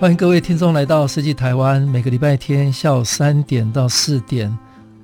[0.00, 4.56] 欢迎各位听众来到设计台湾，每个礼拜天下午三点到四点，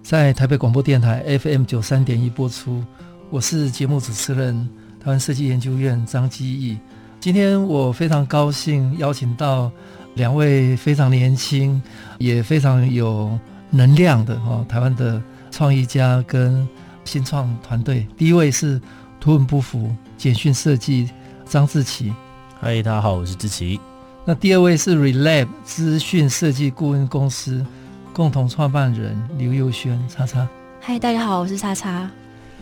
[0.05, 2.80] 在台北广播电台 FM 九三点一播出。
[3.29, 4.57] 我是节目主持人
[5.01, 6.79] 台湾设计研究院张基义。
[7.19, 9.69] 今天我非常高兴邀请到
[10.15, 11.83] 两位非常年轻
[12.19, 13.37] 也非常有
[13.70, 15.20] 能量的哦，台湾的
[15.51, 16.69] 创意家跟
[17.05, 18.06] 新创团队。
[18.17, 18.81] 第一位是
[19.19, 21.11] 图文不符简讯设计
[21.48, 22.15] 张志奇。
[22.61, 23.81] 嗨，大家好，我是志奇。
[24.27, 27.64] 那第二位是 Relab 资讯设计顾问公司
[28.11, 30.48] 共同创办人刘佑轩，叉叉。
[30.81, 32.11] 嗨，大家好，我是叉叉。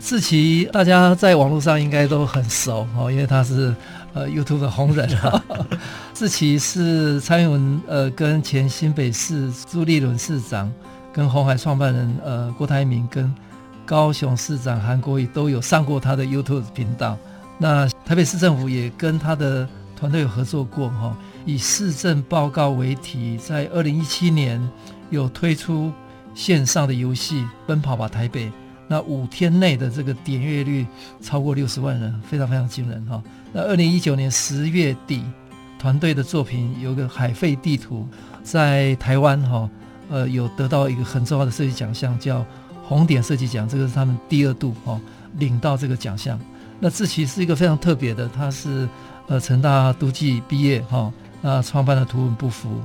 [0.01, 3.73] 志奇，大家在网络上应该都很熟哦，因为他是
[4.13, 5.09] 呃 YouTube 的红人。
[6.13, 10.69] 志奇是蔡英文呃跟前新北市朱立伦市长
[11.13, 13.33] 跟红海创办人呃郭台铭跟
[13.87, 17.17] 高雄市长韩国瑜都有上过他的 YouTube 频道。
[17.57, 21.17] 那台北市政府也跟他的团队有合作过哈。
[21.45, 24.61] 以市政报告为题，在二零一七年
[25.11, 25.93] 有推出
[26.35, 28.47] 线上的游戏《奔跑吧台北》，
[28.87, 30.87] 那五天内的这个点阅率
[31.21, 33.23] 超过六十万人，非常非常惊人哈。
[33.53, 35.25] 那二零一九年十月底，
[35.79, 38.07] 团队的作品有个海废地图，
[38.45, 39.69] 在台湾哈，
[40.11, 42.47] 呃，有得到一个很重要的设计奖项，叫
[42.85, 45.01] 红点设计奖，这个是他们第二度哈
[45.39, 46.39] 领到这个奖项。
[46.79, 48.89] 那志奇是一个非常特别的，他是
[49.27, 51.13] 呃成大都计毕业哈。
[51.43, 52.81] 那创办了图文不符，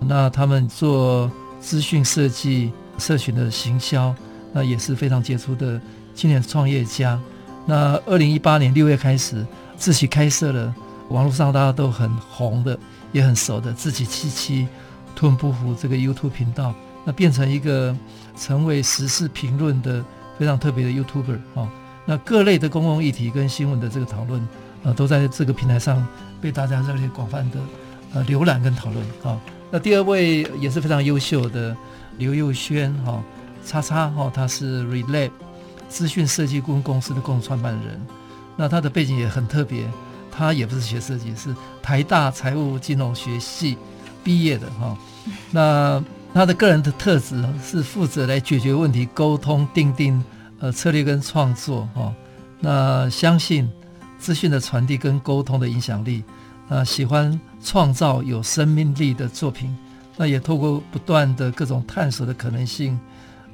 [0.00, 4.14] 那他们做资讯设计、社群的行销，
[4.52, 5.80] 那也是非常杰出的
[6.14, 7.18] 青年创业家。
[7.66, 10.74] 那二零一八年六月开始，自己开设了
[11.10, 12.76] 网络上大家都很红的、
[13.12, 14.66] 也很熟的“自己七七
[15.14, 17.96] 图文不符”这个 YouTube 频道，那变成一个
[18.36, 20.04] 成为时事评论的
[20.36, 21.70] 非常特别的 YouTuber 啊。
[22.06, 24.40] 那各类的公共议题跟新闻的这个讨论，
[24.82, 26.04] 啊，都在这个平台上
[26.40, 27.58] 被大家热烈广泛的。
[28.12, 29.40] 呃，浏览跟讨论啊。
[29.70, 31.76] 那第二位也是非常优秀的
[32.18, 33.22] 刘佑轩哈，
[33.64, 35.30] 叉叉哈，他是 Relab
[35.88, 38.00] 资讯设计顾问公司的共同创办人。
[38.56, 39.88] 那他的背景也很特别，
[40.30, 43.78] 他也不是学设计，是台大财务金融学系
[44.24, 44.98] 毕业的哈。
[45.50, 46.02] 那
[46.34, 50.22] 他的个人的特质是负责来解决问题、沟通、定定
[50.58, 52.12] 呃策略跟创作哈。
[52.58, 53.70] 那相信
[54.18, 56.24] 资讯的传递跟沟通的影响力。
[56.68, 59.76] 啊，喜欢创造有生命力的作品，
[60.16, 62.98] 那也透过不断的各种探索的可能性，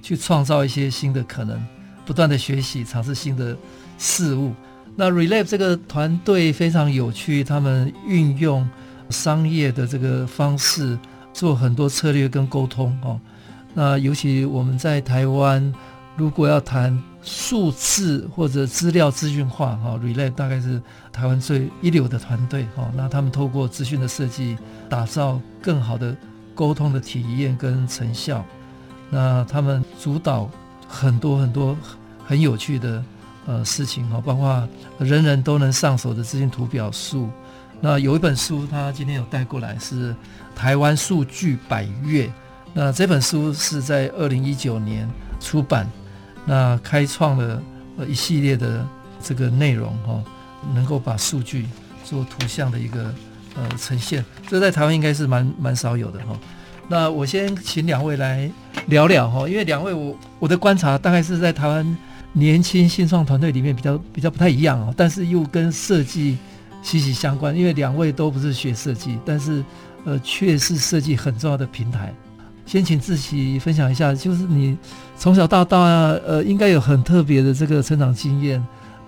[0.03, 1.61] 去创造一些新的可能，
[2.05, 3.57] 不断的学习，尝试新的
[3.99, 4.53] 事物。
[4.95, 8.67] 那 Relive 这个团队非常有趣，他们运用
[9.11, 10.99] 商业的这个方式
[11.33, 13.21] 做很多策略跟沟通哦。
[13.75, 15.73] 那尤其我们在台湾，
[16.17, 17.01] 如果要谈。
[17.29, 20.81] 数字或者资料资讯化，哈，Relay 大概是
[21.13, 22.89] 台湾最一流的团队，哈。
[22.95, 24.57] 那他们透过资讯的设计，
[24.89, 26.17] 打造更好的
[26.55, 28.45] 沟通的体验跟成效。
[29.11, 30.49] 那他们主导
[30.87, 31.77] 很多很多
[32.25, 33.03] 很有趣的
[33.45, 34.69] 呃事情，哈，包括
[35.01, 37.29] 人人都能上手的资讯图表术。
[37.81, 40.15] 那有一本书，他今天有带过来，是
[40.55, 42.33] 台湾数据百阅。
[42.73, 45.11] 那这本书是在二零一九年
[45.41, 45.91] 出版。
[46.47, 47.61] 那开创了
[47.99, 48.87] 呃一系列的
[49.23, 50.23] 这个内容哈，
[50.75, 51.67] 能够把数据
[52.05, 53.13] 做图像的一个
[53.57, 56.39] 呃呈现，这在台湾应该是蛮蛮少有的哈。
[56.89, 58.49] 那我先请两位来
[58.87, 61.97] 聊聊哈，因为两位我我的观察大概是在台湾
[62.33, 66.39] 年轻新创团队里面比较比较不太一样哦，但是又跟设计
[66.83, 69.65] 息息相关，因为两位都不是学设计，但是
[70.05, 72.15] 呃却是设计很重要的平台。
[72.67, 74.77] 先请自己分享一下，就是你
[75.17, 78.63] 从小到大，呃，应该有很特别的这个成长经验。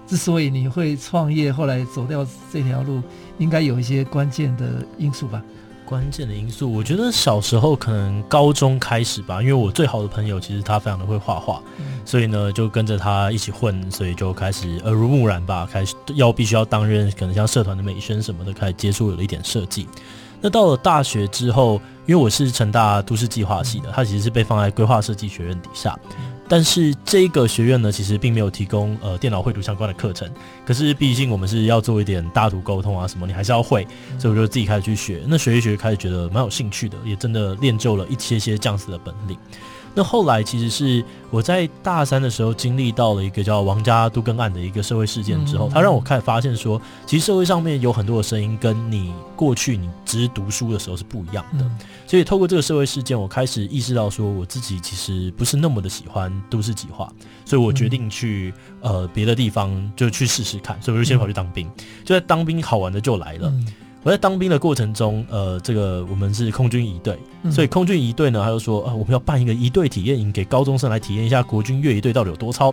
[0.06, 3.02] 之所以你会创业，后来走掉这条路，
[3.36, 5.42] 应该有一些关键的因素吧？
[5.84, 19.86] 关键的因素，我觉得小时候可能高中开始吧，因为我最好的朋友其实他非常的会画画，嗯、所以呢就跟着他一起混，所以就开始耳濡目染吧，开始要必须要担任可能像社团的美宣什么的，开始接触了一点设计。
[20.40, 25.94] 那到了大学之后，因为我是成大都市计划系的，它其实是被放在规划设计学院底下。
[26.48, 30.26] 但是这个学院呢，其实并没有提供呃电脑绘图相关的课程。
[30.64, 33.86] 可是毕竟我们是要做一点大图沟通啊什么，你还是要会，
[34.18, 35.22] 所以我就自己开始去学。
[35.28, 39.36] 那学一学，开始觉得蛮有兴趣的，也真的练就了一些些这样子的本领。
[39.94, 51.68] 那后来其实是我在大三的时候经历到了一个叫王家都更案的一个社会事件之后，它让我开始发现说，其实社会上面有很多的声音跟你过去你只是读书的时候是不一样的。
[52.06, 57.12] 所以透过这个社会事件，我开始意识到说，我自己其实不是那么的喜欢都市计划，
[57.44, 61.68] 所以我决定去呃别的地方就去试试看，所以我就先跑去当兵。
[62.04, 63.52] 就在当兵，好玩的就来了。
[64.04, 67.18] 我在当兵的过程中，呃，这个我们是空军一队，
[67.50, 72.72] 所以空军一队呢，他就说，呃，我们要办一个一队体验营，给高中生来体验一下国军越一队到底有多操。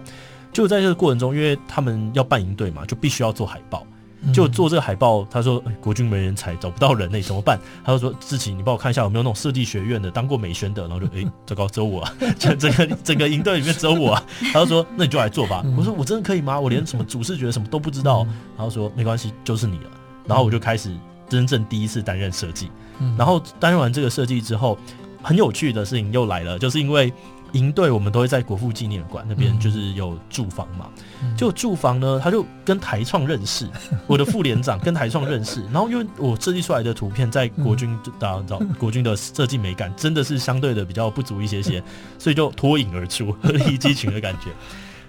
[0.54, 3.86] 就在这个过程中，因为他们要办营队嘛，就必须要做海报。
[4.34, 7.60] 就做这个海报，他说，欸，国军没人才，找不到人呢，怎么办？
[7.84, 10.88] 他就说，志奇，你帮我看一下有没有那种设计学院的，当过美宣的。
[10.88, 14.26] 然后就，哎， 糟糕，只有我啊，就整个整个营队里面只有我啊。
[14.52, 15.64] 他就说，那你就来做吧。
[15.78, 16.60] 我说，我真的可以吗？
[16.60, 18.26] 我连什么主视觉什么都不知道。
[18.58, 19.92] 然后说，没关系，就是你了。
[20.26, 20.92] 然后我就开始。
[21.30, 22.70] 真正第一次担任设计，
[23.18, 24.78] 然后担任完这个设计之后，
[25.22, 27.12] 很有趣的事情又来了，就是因为
[27.54, 30.90] 营队我们都会在国父纪念馆那边，就是有住房嘛，
[31.38, 33.66] 就住房呢，他就跟台创认识，
[34.08, 41.82] 我的副连长跟台创认识， 然后因为我设计出来的图片在国军，大家知道国军的设计美感真的是相对的比较不足一些些，
[42.20, 44.50] 所以就脱颖而出，鹤 立鸡群的感觉。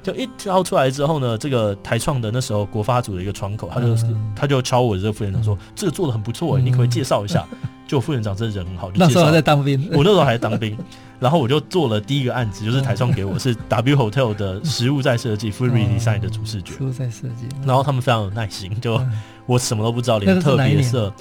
[0.07, 7.45] 就一挑出来之后呢，这个台创的那时候国发组的一个窗口，他就、嗯、他就敲我这个副院长说：“嗯、这个做的很不错，嗯、你可不可以介绍一下？
[7.89, 10.79] ”就副院长真的人很好，就那时候还在当兵， 我那时候还在当兵，
[11.19, 19.01] 然后我就做了第一个案子，就是台创给我是 W Hotel 的实物在设计 Full Redesign 的主视觉，实物在设计，然后他们非常有耐心，就
[19.45, 21.13] 我什么都不知道，连特别色。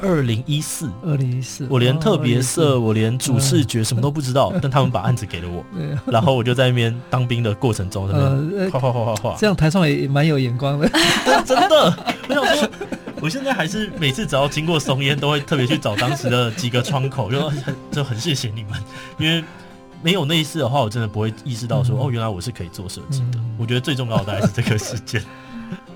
[0.00, 5.64] 二零一四，二零一四，我连特别色，我连主视觉什么都不知道，但他们把案子给了我，
[6.10, 8.08] 然后我就在那边当兵的过程中，
[8.70, 10.88] 画画画画画，这样台创也蛮有眼光的，
[11.46, 11.96] 真的。
[12.28, 12.68] 我想说，
[13.20, 18.72] 我现在还是每次只要经过松烟，都会特别去找当时的几个窗口，就很 就很谢谢你们，
[19.18, 19.42] 因为
[20.02, 23.38] 没有那一次的话，我真的不会意识到说，哦，原来我是可以做设计的。
[23.56, 25.22] 我觉得最重要的还是这个事件。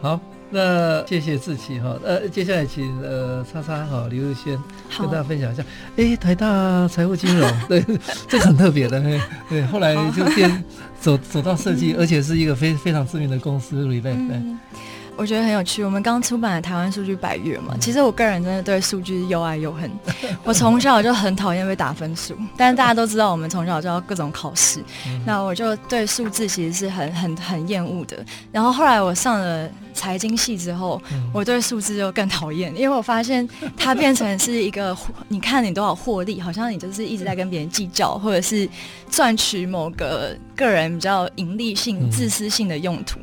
[0.01, 0.19] 好。
[0.51, 4.59] 那谢谢志奇哈，呃，接下来请呃叉叉哈刘日轩
[4.99, 5.63] 跟大家分享一下，
[5.97, 7.85] 哎好，台大财务金融， 对，
[8.27, 10.65] 这个很特别的，对，对，后来就变
[11.01, 14.43] 走走到设计，而且是一个非非常知名的公司，Relate，对。
[15.19, 15.83] 嗯我觉得很有趣。
[15.83, 19.91] 我们刚出版的《台湾数据百月》嘛，其实我个人真的对数据又爱又恨。
[20.45, 24.81] 我从小就很讨厌被打分数，但是大家都知道，我们从小就要各种考试，
[25.27, 28.25] 那我就对数字其实是很很很厌恶的。
[28.53, 31.03] 然后后来我上了财经系之后，
[31.35, 38.69] 我对数字就更讨厌，因为我发现它变成是一个，你看你多少获利，好像你就是一直在跟别人计较，或者是
[39.11, 43.19] 赚取某个个人比较盈利性、自私性的用途。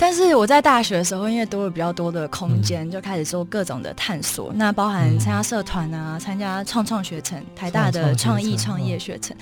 [0.00, 4.50] 但是我在大学的时候，因为多了比较多的空间，嗯、就开始做各种的探索。
[4.54, 9.36] 那包含参加社团啊，参、嗯、加创创学程，台大的创意创业学程，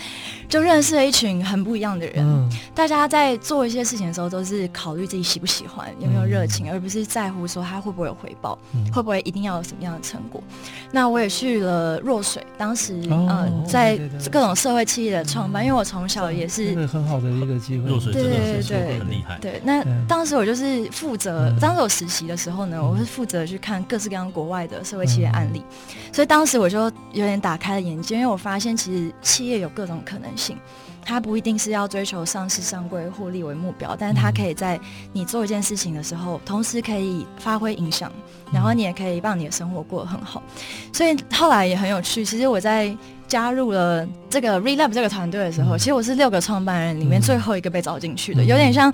[0.49, 2.17] 就认识了一群很不一样的人。
[2.19, 10.43] 嗯、大家在做一些事情的时候，都是考虑自己喜不喜欢，有没有热情，嗯、而不是在乎说他会不会有回报，嗯、会不会一定要有什么样的成果。
[10.91, 13.97] 那我也去了弱水，当时嗯、呃，在
[14.33, 17.89] 各种社会企业的创办，嗯、因为我从小也是很好的一个机会。
[17.89, 19.39] 弱水真的是很厉害。
[19.41, 25.63] 对，那当时我就是负责，当时我实习的时候呢，我是负责去看各式各样国外的社会企业案例，
[26.11, 30.57] 所以当时我就有点打开了眼界，因为我发现其实企业有各种可能性，
[31.05, 34.81] 它不一定是要追求上市上柜获利为目标，但是它可以在
[35.13, 38.11] 你做一件事情的时候，同时可以发挥影响，
[38.51, 40.43] 然后你也可以让你的生活过得很好。
[40.95, 42.97] 所以后来也很有趣，其实我在
[43.27, 48.91] 加入了这个 Relab 这个团队的时候，其实我是六个创办人里面最后一个被招进去的，有点像。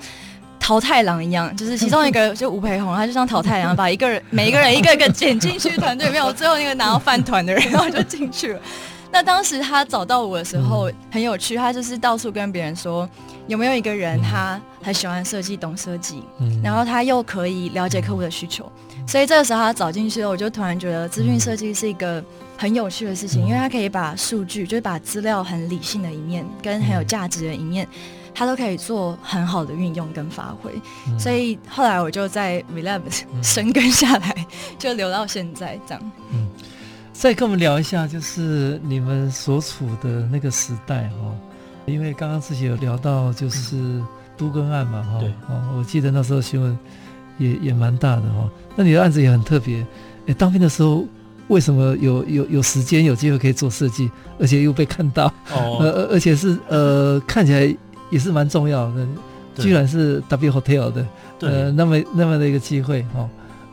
[0.64, 8.60] 淘太郎一样，就是其中一个 就吴培宏，他就像淘太郎，把一个人每一个人一个一个捡进去团队里面，我最后那个拿到饭团的人，然后就进去了。
[9.12, 13.06] 那当时他找到我的时候很有趣，他就是到处跟别人说
[13.46, 16.22] 有没有一个人他很喜欢设计，懂设计，
[16.62, 18.64] 然后他又可以了解客户的需求。
[19.06, 22.24] 所以这个时候他找进去了，我就突然觉得资讯设计是一个
[22.56, 27.86] 很有趣的事情，因为他可以把数据，就是把资料很理性的一面跟很有价值的一面。
[28.34, 30.72] 他都可以做很好的运用跟发挥，
[31.06, 33.00] 嗯、所以后来我就在 Relab
[33.42, 34.44] 深耕下来，嗯、
[34.76, 36.12] 就留到现在这样。
[36.32, 36.48] 嗯，
[37.12, 41.32] 再跟我们聊一下，就是你们所处的那个时代哈，
[41.86, 44.02] 因为刚刚自己有聊到就是
[44.36, 46.76] 都更案嘛哈，对，哦，我记得那时候新闻
[47.38, 48.50] 也也蛮大的哈。
[48.74, 49.86] 那你的案子也很特别，
[50.26, 51.04] 哎，当兵的时候
[51.46, 54.10] 为什么有有有时间有机会可以做设计，
[54.40, 55.26] 而且又被看到？
[55.52, 57.72] 哦，呃，而且是呃看起来。
[58.14, 59.06] 也是蛮重要的，
[59.56, 61.04] 居然是 W Hotel 的，
[61.36, 63.28] 对呃，那么那么的一个机会哦。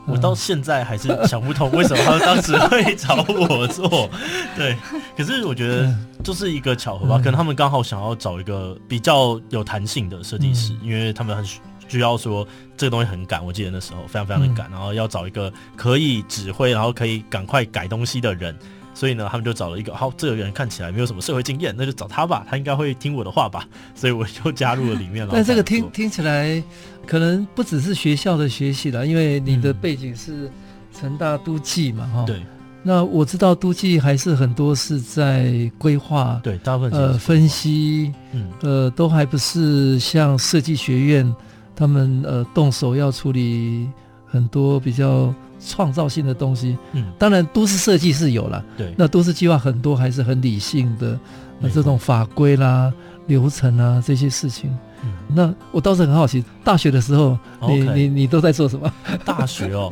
[0.08, 4.10] 我到现在还是想不通为什么他们当时会找我做，
[4.58, 4.76] 对。
[5.16, 11.46] 可是我觉得就是一个巧合吧，可能他们刚好想要找一个比较有弹性的设计师，因为他们很
[11.88, 12.46] 需要说
[12.76, 18.58] 这个东西很赶，我记得那时候非常非常的赶，然后要找一个可以指挥，然后可以赶快改东西的人。
[18.94, 23.66] 所以呢，他们就找了一个，好，这个人看起来没有什么社会经验，那就找他吧，他应该会听我的话吧。
[23.96, 25.32] 所以我就加入了里面了。
[25.34, 26.62] 但这个听听起来，
[27.08, 30.52] 可能不只是学校的学习了，因为你的背景是
[30.94, 32.26] 成大都计嘛，哈、嗯。
[32.26, 32.42] 对。
[32.84, 41.36] 那我知道都计还是很多是在规划，对，大部分呃分析，嗯，呃，都还不是像设计学院
[41.76, 43.88] 他们呃动手要处理
[44.26, 45.34] 很多比较。
[45.68, 51.20] 创造性的东西，嗯，当然都市设计是有了，对，那都市计划很多还是很理性的，
[51.60, 52.92] 那这种法规啦、
[53.28, 57.38] 流程啊这些事情，嗯，那我倒是很好奇，大学的时候，
[57.68, 58.92] 你你你都在做什么？
[59.24, 59.92] 大学哦，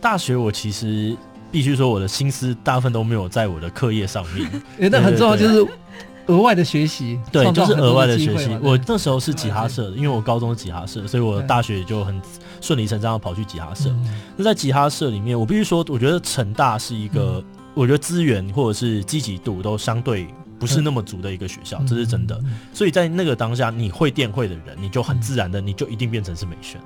[0.00, 1.16] 大学我其实
[1.50, 4.50] 必须说，我的心思大部分都没有在我的课业上面，
[4.80, 5.66] 哎，那很重要就是。
[6.30, 8.56] 额外的学习，对，就是额外的学习。
[8.62, 12.20] 我那时候是吉他社的，因为我高中是吉他社，所以我大学就很
[12.60, 13.94] 顺理成章的跑去吉他社。
[14.36, 17.42] 那在吉他社里面，我必须说，我觉得成大是一个，
[17.74, 20.28] 我觉得资源或者是积极度都相对。
[20.60, 22.38] 不是那么足的一个学校，这是真的。
[22.74, 26.78] 所以在那个当下，你会电会的人，你就很自然的，你就一定变成是美宣。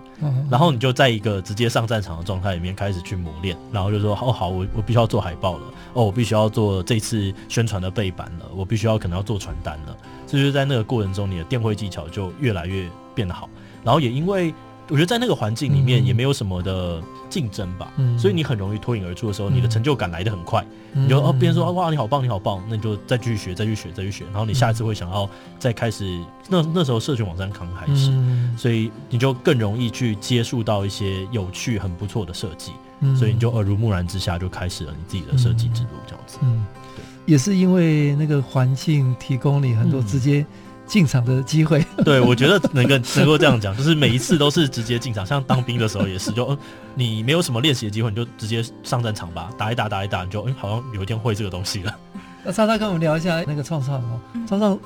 [0.48, 5.64] 然后你就在一个直接上战场的状态里面开始去磨练，然后就说：哦，好，我我必须要做海报了，
[5.94, 9.96] 哦，我必须要做这次宣传的背板了，我必须要可能要做传单了。
[10.26, 13.50] 这就是在那个过程中，你的电会技巧就越来越变得好。
[13.82, 14.54] 然后也因为。
[14.88, 20.64] 我觉得在那个环境里面也没有什么的竞争吧，嗯、所以你很容易脱颖而出的时候，嗯、你的成就感来得很快。
[20.92, 26.04] 嗯、你就哦，别人说哇你好棒你好棒，那你就再继续学再去学再去学，然后你下一次会想要再开始。
[26.48, 36.38] 那那时候社群网站刚开始，嗯、所以你就更容易去接触到一些有趣很不错的设计，嗯、所以你就耳濡目染之下就开始了你自己的设计之路，这样子。
[36.42, 36.64] 嗯，
[36.94, 40.46] 对，也是因为那个环境提供你很多直接、嗯。
[40.86, 46.58] 进场的机会， 对，我觉得能够能够这样讲，就是每一次都是直接进场，像当兵的时候也是，就嗯，
[46.94, 51.96] 你没有什么练习的机会，你就直接上战场吧，打一打打一打，你就嗯，好像有一天会这个东西了。
[52.44, 54.78] 那莎莎跟我们聊一下那个创创哦，创创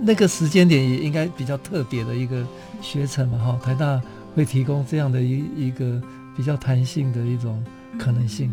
[0.00, 2.44] 那个时间点也应该比较特别的一个
[2.80, 4.00] 学程嘛哈，台大
[4.34, 6.00] 会提供这样的一一个
[6.36, 7.62] 比较弹性的一种
[7.98, 8.50] 可能性，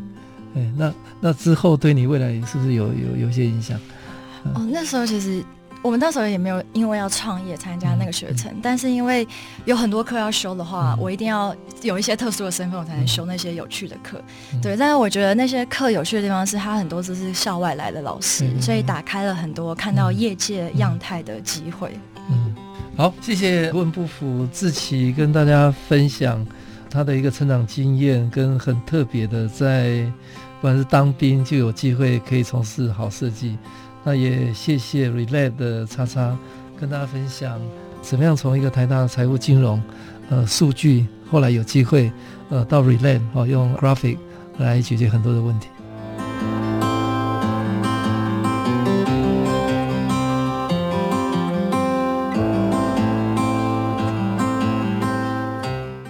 [0.56, 3.80] 哎，那那之后对你未来是不是有有有些影响？
[4.54, 5.42] 哦，那时候其实。
[5.82, 9.26] 我们那时候也没有因为要创业参加那个学程，但是因为
[9.64, 14.22] 有很多课要修的话，嗯、我一定要有一些特殊的身份，我才能修那些有趣的课。
[14.54, 21.98] 嗯、对，但是我觉得那些课有趣的地方是，他很多都是校外来的老师，嗯、所以打开了很多看到业界样态的机会。
[22.30, 22.54] 嗯，
[22.98, 26.46] 好，谢谢图文不服志奇跟大家分享
[26.90, 30.04] 他的一个成长经验，跟很特别的在
[30.60, 33.58] 不管是当兵就有机会可以从事好设计。
[34.10, 36.36] 那也谢谢 Relate 的叉叉
[36.80, 37.62] 跟大家分享，
[38.02, 39.80] 怎么样从一个台大的财务金融，
[40.32, 42.12] 呃，数据，后来有机会，
[42.50, 44.18] 呃，到 Relate 哦，用 Graphic
[44.58, 45.68] 来解决很多的问题。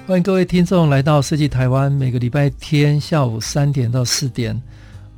[0.07, 4.61] 欢迎各位听众来到设计台湾，每个礼拜天下午三点到四点。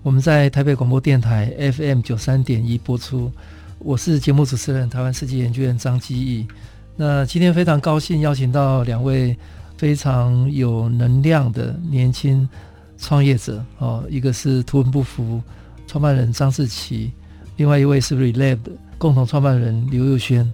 [0.04, 3.32] 我们在台北广播电台 FM 九三点一播出，
[3.78, 6.48] 我是节目主持人台湾设计研究院张基义。
[6.96, 9.38] 那今天非常高兴邀请到两位
[9.78, 12.50] 非常有能量的年轻
[12.98, 15.40] 创业者哦，一个是图文不符
[15.86, 17.12] 创办人张志奇，
[17.58, 18.58] 另外一位是 Relab
[18.98, 20.52] 共同创办人刘佑轩。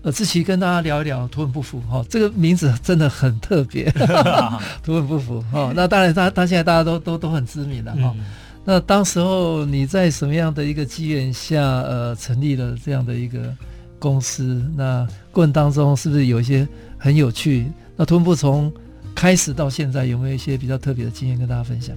[0.00, 3.92] 呃，志奇跟大家聊一聊图文不符哈，这个名字真的很特别，
[4.82, 5.70] 图文不符哈。
[5.76, 8.14] 那当然他他现在大家都都都很知名了哈。
[8.16, 8.24] 嗯
[8.68, 13.54] 那当时候你在什么样的一个机缘下，呃，成立了这样的一个
[13.96, 14.60] 公司？
[14.76, 16.66] 那过程当中是不是有一些
[16.98, 17.70] 很有趣？
[17.96, 18.72] 那吞步从
[19.14, 21.96] 开始到现在有没有一些比较特别的经验跟大家分享？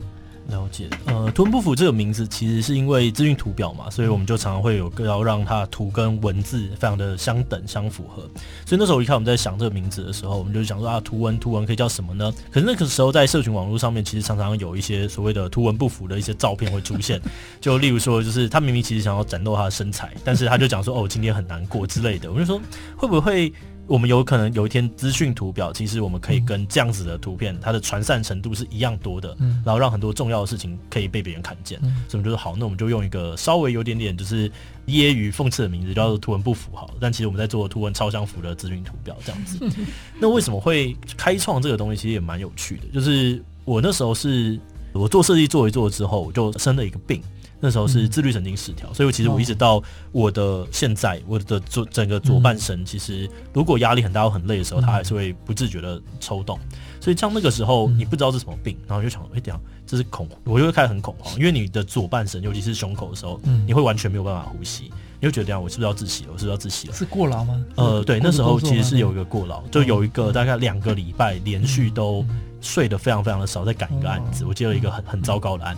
[0.49, 8.23] 了解，呃，图文不符这个名字其实是因为资讯图表嘛，所以我们就常常会有要让它图跟文字非常的相等相符合。
[8.65, 12.33] 所以那时候一看我们在想这个名字的时候，我们就想说啊，图文图文可以叫什么呢？
[12.51, 17.21] 可是那个时候在社群网络上面，其实常常有一些所谓的图文不符的一些照片会出现，
[17.61, 22.31] 就例如说，就是他明明其实想要展露他的身材，但是他就讲说哦，今天很难过之类的。
[22.31, 22.59] 我就说
[22.97, 23.53] 会不会？
[23.89, 34.47] 我们有可能有一天资讯图表，其实我们可以跟这样子的图片，它的传散程度是一样多的，嗯，然后让很多重要的事情可以被别人看见，嗯，所以我们就说好，那我们就用一个稍微有点点就是
[34.85, 39.59] 揶揄讽刺的名字，叫做图文不符好，但其实我们在做图文超相符的资讯图表这样子。
[40.21, 41.99] 那为什么会开创这个东西？
[41.99, 44.59] 其实也蛮有趣的，就是我那时候是
[44.93, 47.23] 我做设计做一做之后，我就生了一个病。
[47.59, 56.57] 那时候是自律神经失调，所以其实我一直到我的现在，我的左整个左半身，其实如果压力很大或很累的时候，它还是会不自觉的抽动。
[57.01, 66.31] 所以像那个时候，你不知道是什么病，然后就想，哎，等下这是恐，我就会开始很恐慌，因为你的左半身，尤其是胸口的时候，你会完全没有办法呼吸，你会觉得这样，我是不是要窒息了？
[66.33, 66.93] 我是不是要窒息了？
[66.93, 67.65] 是过劳吗？
[67.75, 72.25] 呃，对，那时候其实是有一个过劳，就有一个大概两个礼拜连续都
[72.61, 75.77] 睡得非常非常的少，在赶一个案子，我接了一个很很糟糕的案，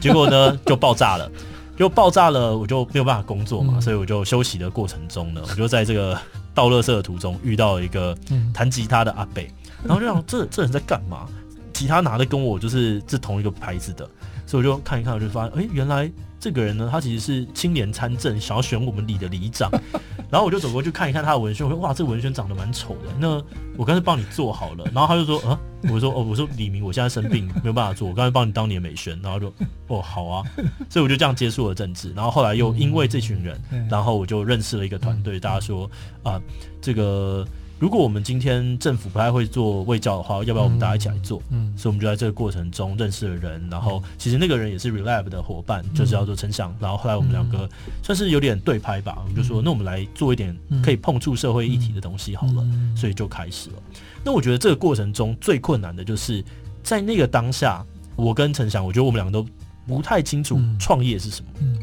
[0.00, 1.30] 结果呢 就爆炸了。
[1.74, 6.16] 就爆炸了，我就没有办法工作嘛，嗯、所以我就休息的过程中呢，我就在这个
[6.54, 8.16] 倒垃圾的途中遇到一个
[8.52, 11.26] 弹吉他的阿伯，嗯、然后就想这这人在干嘛？
[11.72, 14.08] 吉他拿的跟我就是是同一个牌子的，
[14.46, 16.12] 所以我就看一看，我就发现，哎、欸，原来。
[16.42, 19.70] 这个人呢，他其实是青年参政，想要选我们里的里长。
[20.28, 23.12] 然后我就走过去看一看他的文宣，我说哇，这个文宣长得蛮丑的。
[23.20, 23.40] 那
[23.76, 24.84] 我刚才帮你做好了。
[24.92, 25.56] 然后他就说，啊，
[25.88, 29.16] 我说哦，我说李明，我现在生病没有办法做，我刚才帮你当你的美宣。
[29.22, 29.54] 然后就
[29.86, 30.42] 哦，好啊。
[30.90, 32.12] 所以我就这样接触了政治。
[32.12, 35.38] 然后后来又因为这群人，然后我就认识了一个团队。
[35.38, 35.88] 大家说
[36.24, 36.42] 啊，
[36.80, 37.46] 这个。
[37.82, 41.42] 如果我们今天政府不太会做卫教的话，要不要我们大家一起来做？
[41.50, 46.72] 嗯，所以我们就在这个过程中认识了人，然后其实那个人也是 Relab 的伙伴，就是叫做陈翔。
[46.78, 47.68] 然后后来我们两个
[48.00, 52.64] 算是有点对拍吧，我们就说那我们来做一点可以碰触社会议题的东西好了，
[52.96, 53.76] 所以就开始了。
[54.22, 56.40] 那我觉得这个过程中最困难的就是
[56.84, 57.84] 在那个当下，
[58.14, 59.44] 我跟陈翔，我觉得我们两个都
[59.88, 61.50] 不太清楚创业是什么。
[61.58, 61.76] 嗯，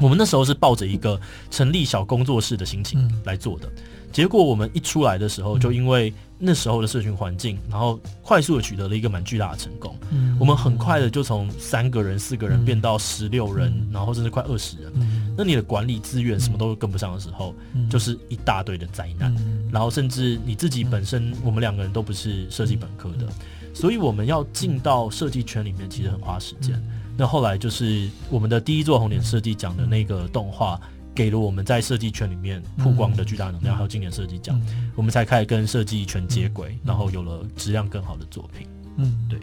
[0.00, 1.20] 我们那时候是抱着一个
[1.52, 3.70] 成立小工作室的心情来做的。
[4.16, 9.94] 结果我们一出来的时候，就因为那时候的社群环境，然后快速的取得了一个蛮巨大的成功。
[10.10, 14.90] 嗯，我们很快的就从三个人、四个人变到十六人，然后甚至快二十人。
[15.36, 17.54] 那你的管理资源什么都跟不上的时候，
[17.90, 19.36] 就是一大堆的灾难。
[19.70, 23.28] 然后甚至你自己本身，我们两个人都不是设计本科的，
[23.74, 26.82] 所以我们要进到设计圈里面，其实很花时间。
[27.18, 30.80] 那后来就是我们的第一座红点设计奖的那个动画。
[31.16, 34.60] 给了我们在设计圈里面曝光的巨大能量，还有今年设计奖，
[34.94, 38.68] 我们才开始跟设计圈接轨，然后有了质量更好的作品。
[38.98, 39.40] 嗯，对。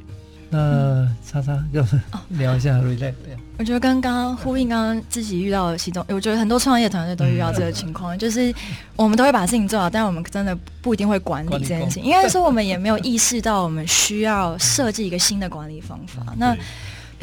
[0.52, 1.84] 那叉叉要
[2.30, 3.16] 聊一下 Relab。
[3.58, 8.54] 我觉得跟刚刚呼应刚刚自己遇到的其中，我觉得很多创业团队都遇到这个情况，就是
[8.96, 16.24] 我们都会把事情做好，但是我们真的不一定会管理这件事情，应该说我们也没有意识到我们需要设计一个新的管理方法。
[16.38, 16.56] 那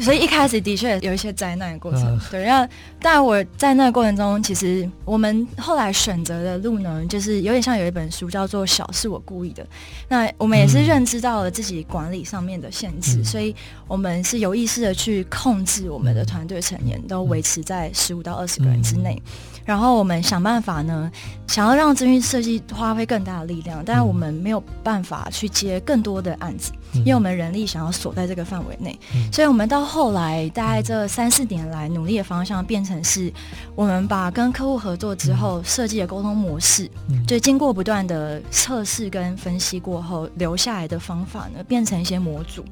[0.01, 2.43] 所以一开始的确有一些灾难的过程，对。
[2.43, 9.63] 然后，但我在那个过程中，其实我们后来选择的路呢，就是有点像有一本书叫做《小是我故意的》。
[10.09, 13.55] 那我们也是认知到了自己管理上面的限制，所以
[13.87, 19.21] 我们是有意识的去控制我们的团队成员，都维持在十五到二十个人之内。
[19.63, 21.11] 然后我们想办法呢，
[21.47, 26.71] 想要让资讯设计发挥更大的力量，但是我们没有办法去接更多的案子。
[26.93, 28.97] 因为我们人力想要锁在这个范围内，
[29.31, 33.31] 所以我们到后来大概这三四年来努力的方向变成是，
[33.75, 36.89] 我们把跟客户合作之后设计的沟通模式，
[37.27, 42.63] 就经过不断的测试跟分析过后留下来的方法呢，变成一些模组，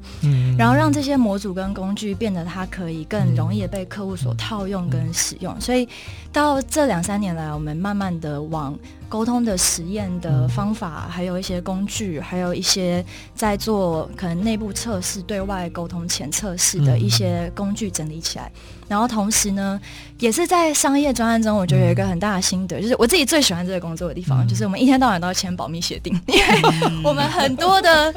[0.58, 5.60] 然后让这些模组跟工具变得它可以更容易的被客户所套用跟使用。
[5.60, 5.88] 所以
[6.32, 8.78] 到这两三年来，我们慢慢的往。
[9.10, 18.50] 沟通的实验的方法，还有一些工具，还有一些在做可能内部测试、对外沟通前测试的一些工具整理起来。
[18.86, 19.80] 然后同时呢，
[20.20, 26.44] 也是在商业专案中，我觉得有一个很大的心得，就是我自己最喜欢这个工作的地方，就是我们一天到晚都要签保密协定，因为
[27.02, 28.14] 我们很多的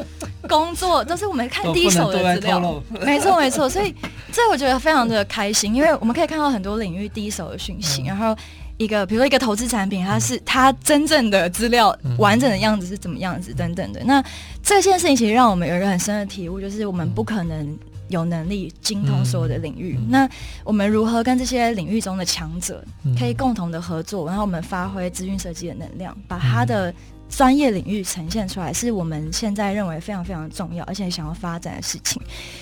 [0.47, 3.67] 工作都是我们看第一手的资料，没错没错。
[3.67, 3.93] 所以
[4.31, 8.37] 这我觉得非常的开心，因为我们可以看到很多领域第一手的讯息，然后。
[8.77, 14.03] 一个，比如说一个投资产品，它是它真正的资料完整的样子是怎么样子等等的。
[14.03, 14.23] 那
[14.63, 17.77] 这件事情其实让我们有一个很深的体悟，就是我们不可能
[18.09, 19.99] 有能力精通所有的领域。
[20.09, 20.27] 那
[20.63, 22.83] 我们如何跟这些领域中的强者
[23.17, 26.93] 可以共同的合作，然后我们发挥资讯设计的能量，把它的
[27.29, 32.21] 专业领域呈现出来，是我们现在认为非常非常重要，而且想要发展的事情。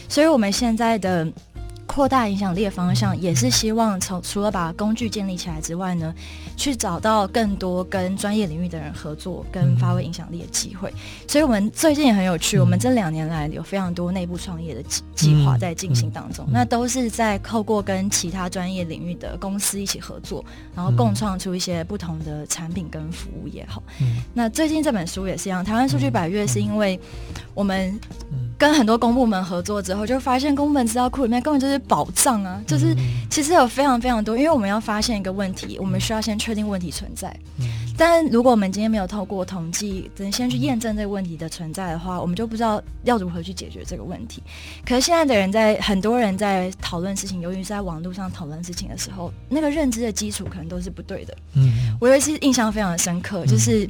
[0.10, 1.26] 所以我们现在的。
[1.92, 6.16] 扩大影响力的方向，也是希望从除了把工具建立起来之外呢，
[6.56, 10.90] 去找到更多跟专业领域的人合作，跟发挥影响力的机会。
[11.28, 23.84] 所以，我们最近也很有趣，我们这两年来有非常多内部创业的计计划在进行当中，那都是在透过跟其他专业领域的公司一起合作，然后共创出一些不同的产品跟服务也好。
[24.34, 26.98] 那最近这本书也是一样，台湾数据百阅是因为
[27.54, 28.00] 我们。
[28.62, 32.62] 跟很多公部门合作之后，就发现公部门资料库里面根本就是宝藏啊！
[32.68, 32.96] 就是
[33.28, 37.36] 其实有非常非常多，因为我们要发现一个问题，我们需要先确定问题存在。
[37.98, 44.44] 但如果我们今天没有透过统计，等先去验证这个问题的存在的话，我们就不知道要如何去解决这个问题。
[44.86, 51.36] 可是现在的人在很多人在讨论事情，由于是在网络上讨论事情的时候，那个认知的基础可能都是不对的。
[51.56, 53.90] 嗯，我有一次印象非常的深刻，就是。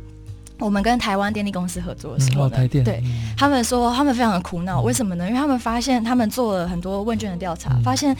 [0.61, 3.03] 我们跟台湾电力公司合作的时候呢，对
[3.35, 5.27] 他们说，他们非常的苦恼，为什么呢？
[5.27, 8.15] 因为他们发现，他们做了很多问卷的调查，发现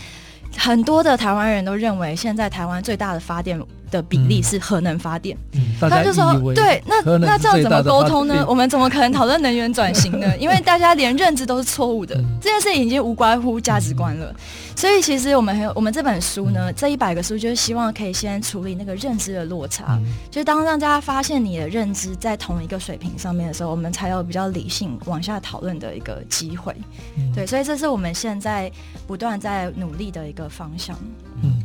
[0.58, 3.58] 很多的台湾人都认为，现在台湾最大的发电
[3.92, 5.38] 的比例是核能发电。
[5.80, 8.44] 他就说，对，那那这样怎么沟通呢？
[8.48, 10.26] 我们怎么可能讨论能源转型呢？
[10.40, 14.34] 因为大家连认知都是错误的，这件事已经无关乎价值观了。
[14.76, 26.74] 所以其实我们还有我们这本书呢，这一百个书就是希望可以先处理那个认知的落差，嗯、就是当让大家发现你的认知在同一个水平上面的时候，我们才有比较理性往下讨论的一个机会。
[27.18, 28.72] 嗯、对，所以这是我们现在
[29.06, 30.98] 不断在努力的一个方向。
[31.44, 31.61] 嗯，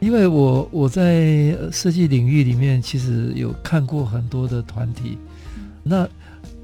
[0.00, 5.18] 因为我我在设计领域里面其实有看过很多的团体，
[5.56, 6.08] 嗯、那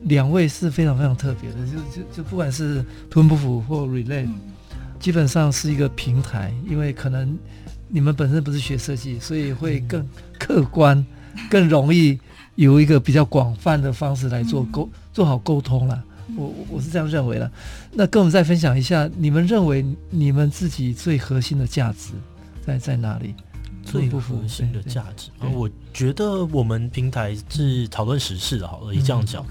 [0.04, 4.26] 两位是非常非常特别的，就就就不管是图文不符或 Relate。
[4.26, 4.34] 嗯
[5.02, 7.36] 基本上是一个平台，因为可能
[7.88, 11.04] 你们本身不是学设计，所以会更客观，
[11.50, 12.16] 更容易
[12.54, 16.04] 有一个比较广泛的方式来做沟做好沟通了。
[16.36, 17.50] 我我是这样认为的。
[17.94, 22.10] 那跟我们再分享一下，你们认为你们自己最核心的价值
[22.64, 23.34] 在在哪里？
[23.84, 29.44] 最核心的价值啊，我觉得我们平台是讨论时事的，好了，以这样讲，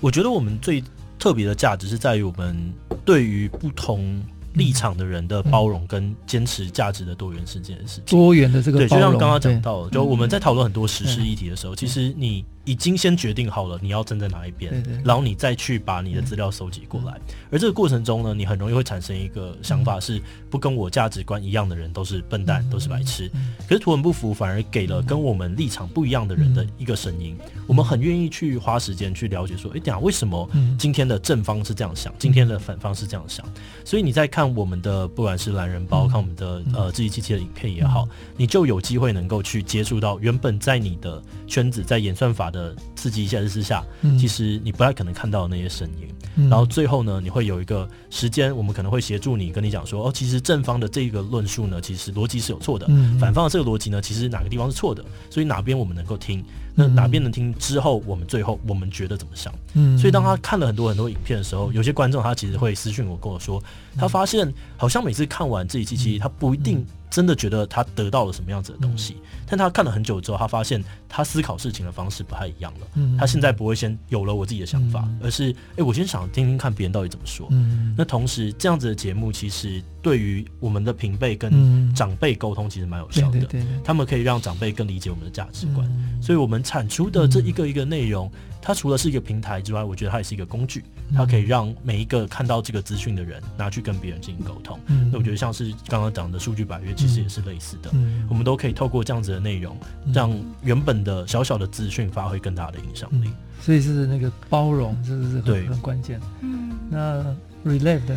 [0.00, 0.84] 我觉得我们最
[1.18, 2.72] 特别的价值是在于我们
[3.04, 4.22] 对于不同。
[4.54, 12.44] 立场的人的包容跟坚持价值的多元是这件事情，多元的这个包容，对，就像刚刚讲到的，就我们在讨论很多时事议题的时候，其实你。
[12.68, 17.18] 已经先决定好了你要站在哪一边，对对对，然后你再去把你的资料收集过来。
[17.50, 23.30] 而这个过程中呢，你很容易会产生一个想法是，不跟我价值观一样的人都是笨蛋，嗯、都是白痴。
[23.32, 30.46] 嗯、可是图文不符反而给了跟我们立场不一样的人的一个声音，嗯、我们很愿意去花时间去了解说，哎，等下为什么
[30.78, 33.46] 今天的正方是这样想，今天的反方是这样想？
[33.82, 42.57] 所以你在看我们的不管是懒人包，看我们的呃自己机器的影片也好，你就有机会能够去接触到原本在你的圈子在演算法的
[42.94, 43.38] 刺激一下。
[43.38, 43.84] 在私下，
[44.18, 46.08] 其实你不太可能看到那些声音。
[46.34, 55.04] 嗯、然后最后呢，你会有一个时间，我们可能会协助你，跟你讲说，哦，其实正方的这个论述呢，其实逻辑是有错的；嗯、反方的这个逻辑呢，其实哪个地方是错的。
[55.30, 56.44] 所以哪边我们能够听，
[56.74, 59.52] 那哪边能听之后，我们最后我们觉得怎么想？
[59.74, 63.62] 嗯、所以当他看了很多很多影片的时候，有些观众他其实会私信我跟我说，
[63.96, 66.84] 他发现好像每次看完这一期期，他不一定。
[67.10, 69.16] 真的觉得他得到了什么样子的东西，
[69.46, 72.86] 但他看了很久之后，他发现他思考事情的方式不太一样了。
[73.18, 77.48] 他现在不会先有了我自己的想法，而是哎，我先想听听看别人到底怎么说。
[77.96, 83.46] 那同时这样子的节目，其实对于我们的平辈跟长辈沟通，其实蛮有效的。
[83.82, 85.88] 他们可以让长辈更理解我们的价值观，
[86.20, 88.30] 所以我们产出的这一个一个内容。
[88.60, 94.78] 它除了是一个平台之外，我觉得它也是一个工具，它可以让每一个看到这个资讯的人拿去跟别人进行沟通。
[94.86, 97.90] 嗯、那我觉得像是刚刚讲的数据百阅，其实也是类似的。
[97.94, 99.76] 嗯、我们都可以透过这样子的内容，
[100.12, 100.30] 让
[100.62, 103.30] 原本的小小的资讯发挥更大的影响力。
[103.60, 106.20] 所以是那个包容，这是很对很关键。
[106.40, 107.24] 嗯，那
[107.64, 108.16] relive 的，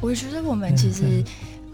[0.00, 1.24] 我觉得我们其实。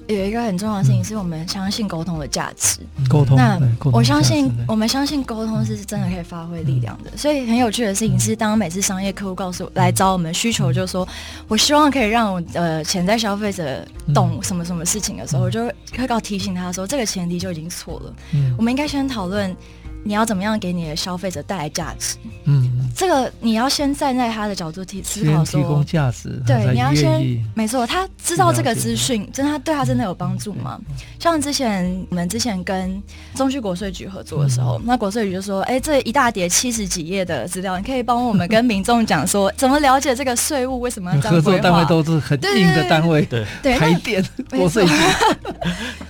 [0.08, 2.78] 有一个很重要的事情，是我们相信沟通的价值。
[3.08, 3.58] 沟通，那
[3.92, 7.10] 我相信，我们相信沟通是真的可以发挥力量的。
[7.16, 11.06] 所以很有趣的事情是，当每次商业客户告诉我来找我们需求，就是说
[11.48, 15.64] 我希望可以让我呃潜在消费者懂什么什么事情的时候，我就
[15.96, 18.14] 会告提醒他说，这个前提就已经错了。
[18.56, 19.56] 我们应该先讨论。
[20.04, 22.16] 你要怎么样给你的消费者带来价值？
[22.44, 26.42] 嗯，这个你要先站在他的角度提思考，说提供价值。
[26.46, 30.80] 对，你要先没错，他知道这个资讯，真的他对他真的有帮助吗？
[31.20, 33.00] 像之前我们之前跟
[33.36, 44.92] 中区国税局合作的时候，那国税局就说：“哎，这一大叠七十几页的资料，你可以帮我们跟民众讲说， 怎么了解这个税务为什么要这样规划？”合作单位都是很硬的单位，对对， 台电 国税局。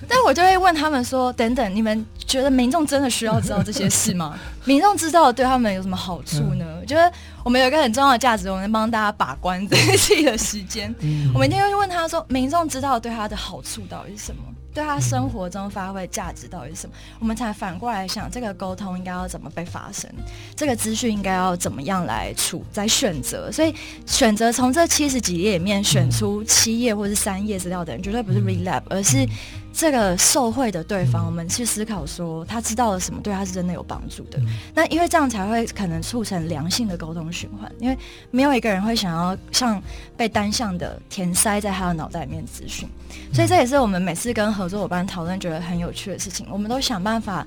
[0.08, 4.38] 但我就会问他们说：“等等，你们。”觉得民众真的需要知道这些事吗？
[4.64, 6.64] 民众知道对他们有什么好处呢？
[6.80, 7.12] 我觉得
[7.44, 10.94] 我们有一个很重要的价值，我们帮大家把关这一期的时间。
[11.34, 14.42] 我每天会问他说，民众知道对他的好处到底是什么？
[14.72, 16.94] 对他生活中发挥价值到底是什么？
[17.20, 20.10] 我们才反过来想，这个沟通应该要怎么被发生？
[20.56, 23.52] 这个资讯应该要怎么样来处在选择？
[23.52, 23.74] 所以
[24.06, 29.28] 选择从这七十几页里面选出七页或是三页资料的人，绝对不是 read lab，而是。
[29.72, 34.38] 这个受贿的对方，我们去思考说，他知道了什么，对他是真的有帮助的。
[34.74, 37.98] 那因为这样才会可能促成良性的沟通循环，因为
[38.30, 39.82] 没有一个人会想要像
[40.16, 42.88] 被单向的填塞在他的脑袋里面资讯，
[43.32, 47.46] 所以这也是我们每次跟合作伙伴讨论觉得很有趣的事情，我们都想办法。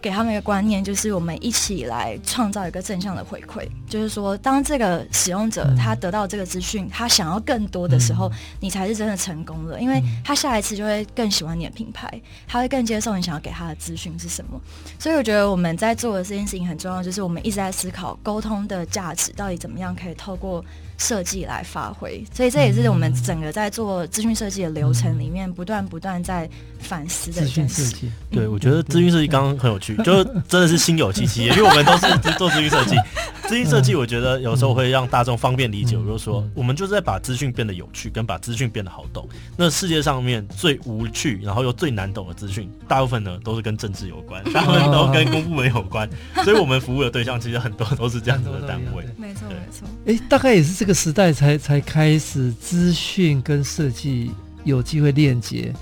[0.00, 3.68] 给他们一个观念，就是我们一起来创造一个正向的回馈。
[3.88, 12.08] 就是说，当这个使用者他得到这个资讯，他想要更多的时候，你才是真的成功了，因为他下一次就会更喜欢你的品牌，
[12.46, 14.60] 他会更接受你想要给他的资讯是什么。
[14.98, 20.64] 所以我觉得我们在做的这件事情很重要，就是我们一直在思考沟通的价值到底怎么样可以透过。
[21.00, 28.06] 设计来发挥，所以这也是我们整个在做资讯设计的流程里面不断不断在反思的一件事。
[28.30, 32.96] 对，我觉得资讯设计刚刚很有趣， 就是真的是心有戚戚，因为我们都是做资讯设计。
[33.48, 39.26] 资讯设计我觉得有时候会让大众方便理解，我就说我们就是在把资讯变得有趣，跟把资讯变得好懂。
[39.56, 46.08] 那世界上面最无趣，然后又最难懂的资讯，大部分呢都是跟政治有关， 大部分都跟公部门有关，
[46.44, 49.04] 所以我们服务的对象其实很多都是这样子的单位。
[49.16, 49.88] 没错，没错。
[50.06, 50.89] 哎，大概也是这个。
[50.90, 54.32] 这个时代才才开始资讯跟设计
[54.64, 55.72] 有机会链接，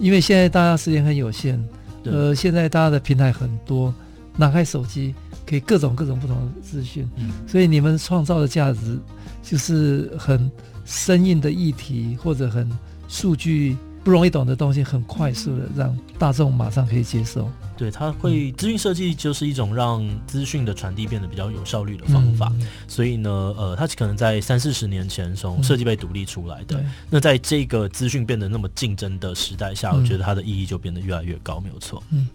[0.00, 1.56] 因为现在大家时间很有限，
[2.02, 3.94] 呃，现在大家的平台很多，
[4.36, 5.14] 拿开手机
[5.46, 8.98] 可以各种各种不同的资讯，嗯，所以你们创造的价值
[9.44, 10.50] 就是很
[10.84, 12.68] 生硬的议题或者很
[13.06, 17.48] 数据不容易懂的东西，很快速的让大众马上可以接受。
[17.78, 22.50] 对，它会资讯设计就是一种让资讯的传递变得比较有效率的方法。
[22.56, 26.80] 嗯、所以呢，呃，它可能在三四十年前从设计被独立出来的。
[26.80, 32.02] 嗯、那在这个资讯变得那么竞争的时代下，嗯、我觉得它的意义就变得越来越高，没有错。
[32.10, 32.26] 嗯，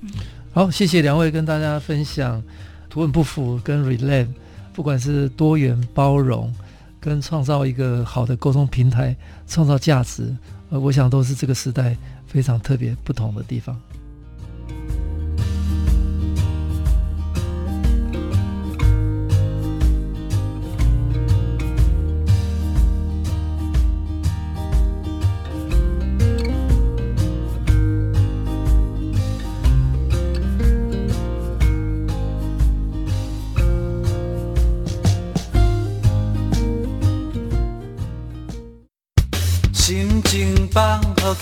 [0.54, 2.42] 好，谢谢两位跟大家分享
[2.90, 4.26] 图文不符跟 Relay，
[4.72, 6.56] 不管是多元包容
[7.02, 9.14] 跟创造一个好的沟通平台，
[9.46, 10.34] 创造价值，
[10.70, 13.78] 呃，我想都是这个时代非常特别不同的地方。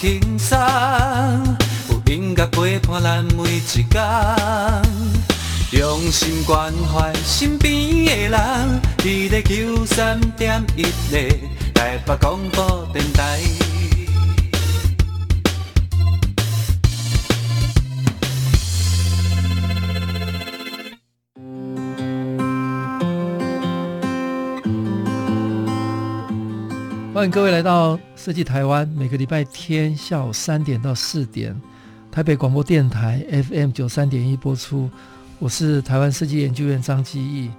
[0.01, 0.57] 轻松，
[1.91, 4.03] 有音乐陪伴咱每一天，
[5.73, 7.71] 用心关怀身边
[8.05, 8.81] 的人。
[9.03, 11.29] 你的九三点一的
[11.75, 13.39] 台北广播电台。
[27.13, 31.59] 欢迎各位来到设计台湾，每个礼拜天下午三点到四点，
[32.11, 34.87] 台北广播电台 FM 九三点一播出。
[35.39, 37.49] 我是台湾设计研究院张基义，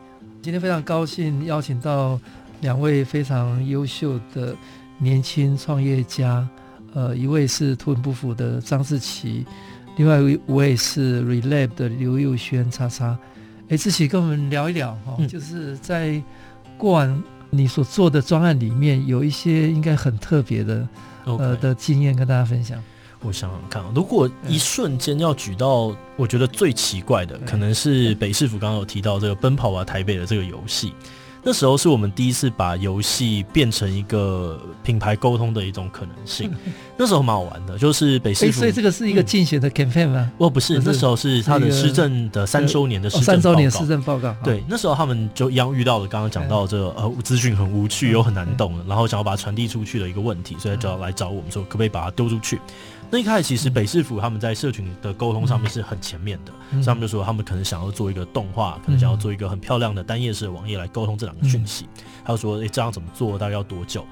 [0.41, 2.17] 今天非常高兴邀请到
[2.61, 4.55] 两位非常优秀的
[4.99, 6.49] 年轻创业家，
[6.95, 9.45] 呃，一位是图文不符的张志奇，
[9.97, 13.19] 另外一位是 ReLab 的刘佑轩叉叉。
[13.69, 16.23] 哎，志奇跟我们聊一聊哈，嗯、就是在
[16.79, 17.23] 过往。
[17.55, 20.89] 你所做的专案里面有一些应该很特别的.
[21.25, 22.83] 呃的经验跟大家分享。
[23.21, 30.93] 我想想看，如果一瞬间要举到，我觉得最奇怪的，可能是北市府刚刚有提到这个《奔跑吧台北》的这个游戏。
[31.45, 36.53] 那时候是我们第一次把游戏变成一个品牌沟通的一种可能性。
[36.97, 40.31] 那时候蛮好玩的，就是北市府，所以这个是一个竞选的 campaign 吗？
[40.39, 43.33] 哦，不是，那时候是他的施政的三周年的施政报告。
[43.33, 44.37] 三周年施政报告。
[44.45, 52.61] 对，那时候他们就一样遇到了刚刚讲到这个呃资讯很无趣又很难懂，然后想要把它传递出去的一个问题，所以就要来找我们说可不可以把它丢出去。
[53.13, 61.87] 那一开始其实北市府他们在社群的沟通上面是很前面的，所以他们就说他们可能想要做一个动画，可能想要做一个很漂亮的单页式的网页来沟通这两个讯息。
[62.25, 63.39] 他就说：“诶，这样怎么做？
[63.39, 64.07] 大概要多久？”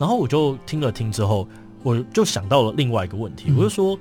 [0.00, 1.46] 然后我就听了听之后，
[1.82, 3.98] 我就想到了另外一个问题，我就说：“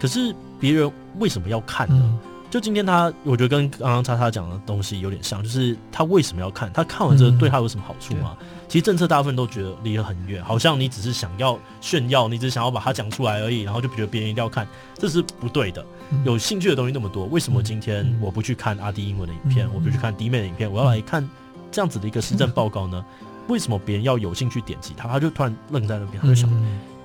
[0.00, 0.88] 可是别人
[1.18, 2.20] 为什么要看呢？”
[2.56, 6.72] 就今天他，我觉得跟刚刚叉叉讲的东西有点像，就是他为什么要看？
[6.72, 8.34] 他看完之后对他有什么好处吗？
[8.40, 15.84] 嗯、其实政策大部分都觉得离得很远，好像你只是想要炫耀，你只是想要把它讲出来而已，然后就觉得别人一定要看，这是不对的。
[16.24, 21.28] 有兴趣的东西那么多，为什么今天我不去看阿迪英文的影片，我不去看迪妹的影片，我要来看
[21.70, 23.04] 这样子的一个施政报告呢？
[23.48, 25.06] 为什么别人要有兴趣点击他？
[25.06, 26.48] 他就突然愣在那边，他就想。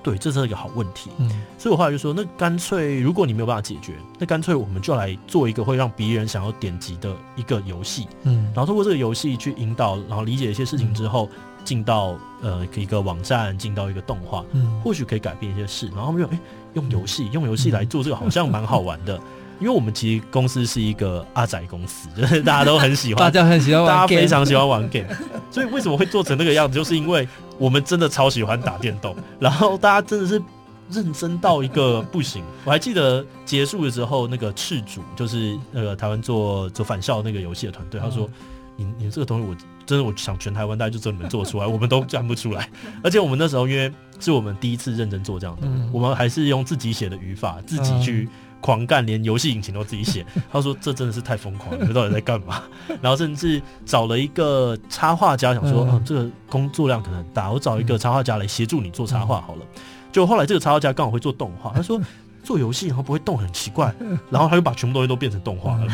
[0.02, 1.10] 对，这是一个好问题。
[1.18, 8.08] 嗯，所以我后来就说，那干脆如果你没有办法解决，那干脆我们就来做一个会让别人想要点击的一个游戏。
[8.22, 11.28] 嗯，然后通过这个游戏去引导，然后理解一些事情之后，
[11.64, 15.86] 进到呃一个网站，进到一个动画，嗯，或许可以改变一些事。
[15.94, 16.40] 然后他们就哎，
[16.74, 19.20] 用游戏，用游戏来做这个好像蛮好玩的。
[19.62, 25.06] 因为我们其实公司是一个阿宅公司， 就是大家都很喜欢， 大家很喜欢玩，大家非常喜欢玩 game，
[25.52, 30.42] 所以为什么会做成那个样子，就是因为我们真的超喜欢打电动，然后大家真的是
[30.90, 32.42] 认真到一个不行。
[32.64, 38.28] 我还记得结束的时候，那个赤主就是那个台湾做做返校那个游戏的团队，他说
[38.76, 42.68] ：“你你这个东西，我真的我想全台湾大家就只有你们做出来，我们都干不出来。”
[43.02, 48.28] 而且我们那时候因为是我们第一次认真做这样的，我们还是用自己写的语法，自己去。
[48.62, 50.24] 狂干，连游戏引擎都自己写。
[50.50, 52.62] 他说：“这真的是太疯狂了，你们到底在干嘛？”
[53.02, 59.62] 然后甚至找了一个插画家，想说：“嗯、啊，这个工作量可能很大，我找一个插画家来协助你做插画好了。”
[60.10, 62.00] 就后来这个插画家刚好会做动画， 他说
[62.44, 63.94] ：“做游戏然后不会动很奇怪。”
[64.30, 65.86] 然后他就把全部东西都变成动画了。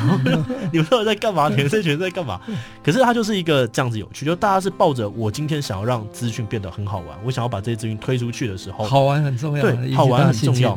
[0.73, 1.49] 你们到底在干嘛？
[1.49, 2.41] 你们这群人在干嘛？
[2.83, 10.77] 可是他就是一个这样子有趣，就大家是抱着我今天想要让资讯变得很好玩，我想要把这些资讯推出去的时候，好玩很重要，对，好玩很重要。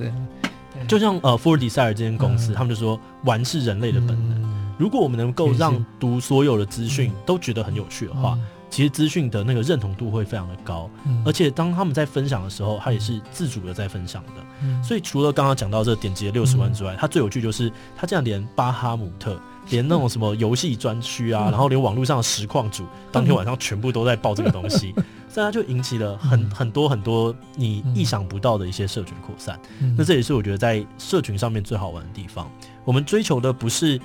[0.87, 4.41] 就像呃，For Desire 这间公司，嗯、他们就说玩是人类的本能。
[4.43, 10.89] 嗯、如果我们能够让读所有的资讯都觉得很有趣的话，嗯、其实资讯的那个认同度会非常的高。
[11.05, 14.31] 嗯、而且当他们在分享的时候，他也是自主的在分享的。
[14.63, 19.39] 嗯、所以除了刚刚讲到这点击的六十万之外，他、嗯、最有趣就是他这样连巴哈姆特，
[19.71, 24.93] 连那种什么游戏专区啊，嗯、然后连网络上的实况组，当天晚上全部都在报这个东西。
[25.31, 32.51] 所以它就引起了很很多很多你意想不到的一些社群扩散，嗯、那这也是我觉得在社群上面最好玩的地方。
[32.83, 33.97] 我们追求的不是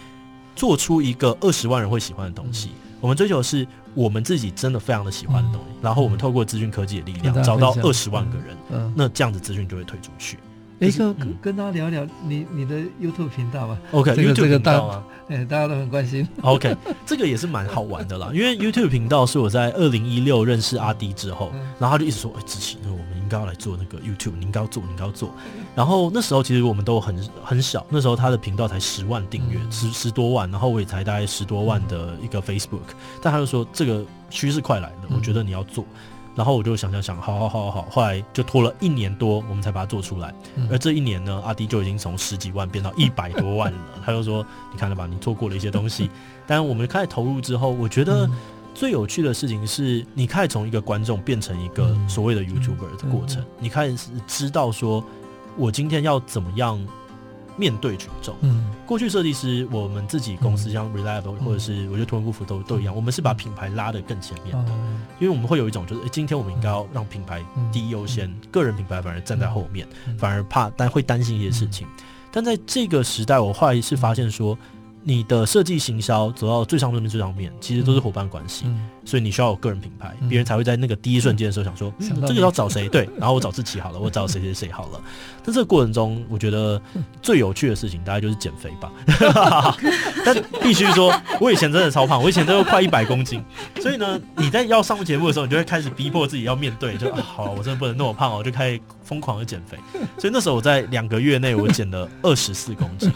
[0.55, 8.83] 做出一个二十万人会喜欢的东西，嗯、我们追求的是我们自己真的非常的喜欢的东西，嗯、然后我们透过资讯科技的力量找到二十万个人，嗯。
[8.83, 10.39] 嗯、那这样子资讯就会推出去。
[10.79, 13.79] 哎，哥跟跟大家聊聊你你的 YouTube 频道吧。
[13.93, 16.29] OK，YouTube 频道啊，哎，大家都很关心。
[16.43, 25.31] OK，这个也是蛮好玩的啦，因为 YouTube 频道是我在二零一六认识阿迪之后，然后他就一直说，哎，志祺，那我们应该要来做那个 YouTube，你应该要做，你应该要做。
[25.75, 35.87] 然后那时候其实我们都很很小，那时候他的频道才十万订阅，十十多万，然后我也才大概十多万的一个 Facebook，但他就说这个趋势快来了，我觉得你要做。
[36.37, 40.33] 然后我就想想想，好好好好，后来就拖了一年多，我们才把它做出来。
[40.71, 43.79] 而这一年呢，阿迪就已经从十几万变到一百多万了。
[44.05, 46.11] 他就说：“你看了吧，你错过了一些东西。”
[46.47, 48.29] 但我们开始投入之后，我觉得
[48.75, 53.43] 最有趣的事情是，你开始从一个观众变成一个所谓的 YouTuber 的过程。
[53.59, 55.03] 你开始知道说，
[55.57, 56.79] 我今天要怎么样。
[57.57, 64.53] 面对群众，嗯，过去设计师，我们自己公司像 Reliable、嗯、或者是我觉得图文不符都都一样，我们是把品牌拉得更前面。
[64.65, 74.57] 的，嗯、因为我们会有一种就是，欸、今天我们应该要让品牌第一优先，嗯、个人品牌反而站在后面，嗯、反而怕但会担心一些事情，嗯、但在这个时代，我后来是发现说。
[75.09, 82.89] 你的设计行销走到最上面最上面，其实都是伙伴关系，嗯、所以你需要有个人品牌，别、嗯、人才会在那个第一瞬间的时候想说，嗯嗯、这个要找谁？
[82.89, 85.01] 对，然后我找志祺好了，我找谁谁谁好了。
[85.45, 86.81] 在这个过程中，我觉得
[87.23, 88.93] 最有趣的事情大概就是减肥吧。
[90.27, 93.41] 但必须说，我以前真的超胖，我以前都有快一百公斤。
[93.81, 99.79] 所以呢，你在要上节目的时候，你就会开始逼迫自己要面对，就、啊、好，我真的不能那么胖哦，我就开始疯狂的减肥。
[100.19, 103.13] 所以那时候我在两个月内，我减了二十四公斤，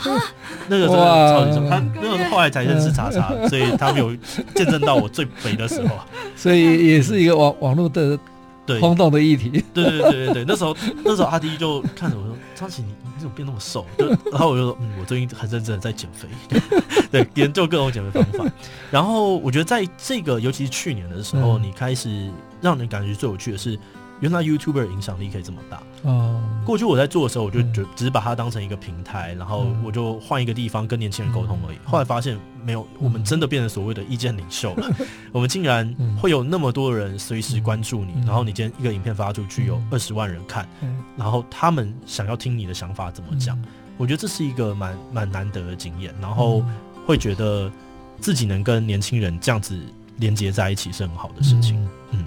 [0.68, 1.68] 那个时候超级重。
[2.02, 4.14] 那个后来才认识查查，所以他们有
[4.54, 5.96] 见证到我最肥的时候，
[6.36, 8.18] 所以也是一个网网络的
[8.66, 9.62] 对轰动的议题。
[9.72, 16.28] 对对对对对，那时候那时候阿迪就看着我说：“张琪，你你怎么变那么瘦？”就然后我就说：“嗯，我最近很认真的在减肥，
[17.10, 18.52] 对，研究各种减肥方法。”
[18.90, 23.78] 然后我觉得在这个尤其是去年的时候，你开始让人感觉最有趣的是。
[24.20, 25.82] 原来 YouTuber 影响力可以这么大。
[26.02, 31.78] 哦，过去我在做的时候，我就觉只是把它当成一个平台，然后我就换一个地方跟年轻人沟通而已。
[31.84, 34.86] 后来发现没有，我们真的变成所谓的意见领袖了。
[35.32, 40.68] 我们竟然会有那么多人随时关注你，然后你今天一个影片发出去有二十万人看，
[41.16, 43.58] 然后他们想要听你的想法怎么讲。
[43.96, 46.64] 我觉得这是一个蛮蛮难得的经验，然后
[47.06, 47.70] 会觉得
[48.18, 49.78] 自己能跟年轻人这样子
[50.16, 51.86] 连接在一起是很好的事情。
[52.10, 52.24] 嗯，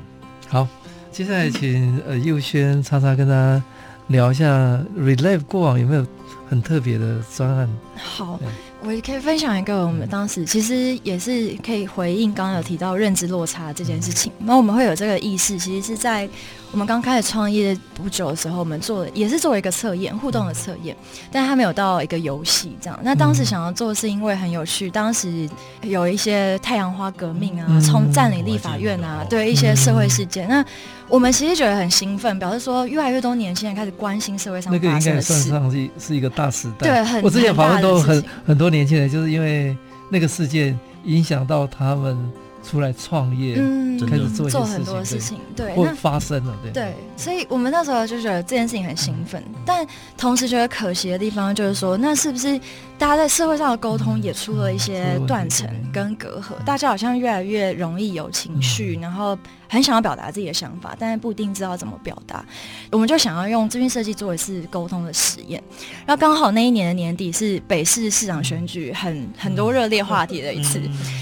[0.49, 0.67] 好。
[1.13, 3.61] 接下来请呃佑轩叉叉跟大家
[4.07, 6.03] 聊一下 Relive 过往有没有
[6.49, 7.69] 很特别的专案？
[7.95, 8.39] 好，
[8.83, 14.31] 我也可以分享一个，我们当时其实也是可以回应刚刚有提到认知落差这件事情。
[14.39, 16.27] 那我们会有这个意识，其实是在
[16.73, 20.97] 我们刚开始创业不久的时候，我们做也是做一个测验，互动的测验，
[21.31, 22.99] 但它没有到一个游戏这样。
[23.03, 25.47] 那当时想要做，是因为很有趣，当时
[25.83, 30.65] 有一些太阳花革命啊，从占领立法院啊，对一些社会事件，那
[31.07, 35.09] 我们其实觉得很兴奋，表示说越来越多年轻人开始关心社会上发生的事。
[35.09, 36.87] 那个应该算上是是一个大时代。
[36.87, 39.77] 对，很我之前访问都很很多年轻人，就是因为
[40.09, 42.17] 那个事件影响到他们
[42.63, 46.71] 出来创业，嗯，开始做做很多事情，对，那发生了，对。
[46.71, 49.85] 对，所以我们那时候就觉得这件事情很兴奋，但
[50.17, 52.57] 同时觉得可惜的地方就是说，那是不是
[52.97, 56.63] 大家在社会上的沟通也出了一些断层跟隔阂？
[56.65, 59.37] 大家好像越来越容易有情绪，然后。
[59.73, 62.45] 很想要表达自己的想法，但是不一定知道怎么表达。
[62.91, 65.59] 我们就想要用资讯设计做一次沟通的实验。
[66.05, 70.79] 然后刚好那一年的年底是北市市长选举很很多热烈话题的一次。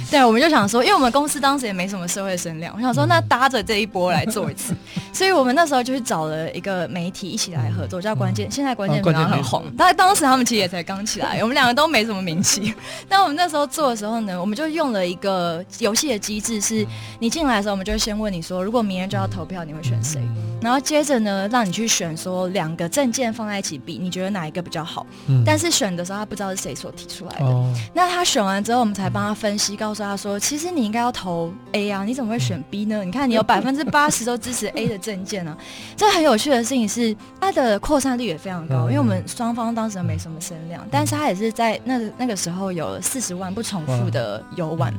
[0.10, 4.76] 对，我们就想说，因为我们公司当时也没什么社会声量，我想说那搭着这一波来做一次。
[5.14, 8.52] 所以我们那时候就去找了一个媒体一起来合作，叫关键。
[8.52, 12.74] 现在关键媒体很红，但当时他们其实也才刚起来，我们两个都没什么名气。
[13.08, 16.86] 那我们那时候做的时候呢，我们就用了一个游戏的机制，是
[17.20, 18.41] 你进来的时候，我们就先问你。
[18.42, 20.22] 说如果明天就要投票，你会选谁？
[20.62, 25.06] 然后接着呢，让你去选说两个证件放在一起比，你觉得哪一个比较好？
[25.28, 27.46] 嗯、但是选的时候他不知道是谁所提出来的。
[27.46, 33.02] 哦、那他选完之后，我们才帮他分析，告诉他说，其实你应该要投 A 啊，你怎么会选 B 呢？
[33.06, 35.58] 你看你有百分之八十都支持 A 的证件呢、啊。
[35.98, 44.94] 这很有趣的事情是，它的扩散率也非常高，因为我们双方当时没什么声量，但是他也是在那那个时候有四十万不重复的游玩。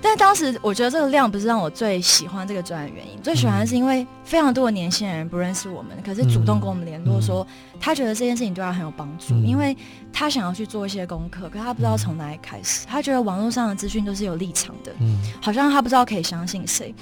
[0.00, 7.46] 但当时我觉得这个量不是让我最喜欢这个专的原因，最喜欢的是因为非常多的年轻人不认识我们，可是主动跟我们联络说，
[7.78, 9.76] 他觉得这件事情对他很有帮助，因为
[10.12, 12.86] 他想要去做一些功课，可他不知道从哪里开始。
[12.86, 14.92] 他觉得网络上的资讯都是有立场的，
[15.40, 16.94] 好像他不知道可以相信谁。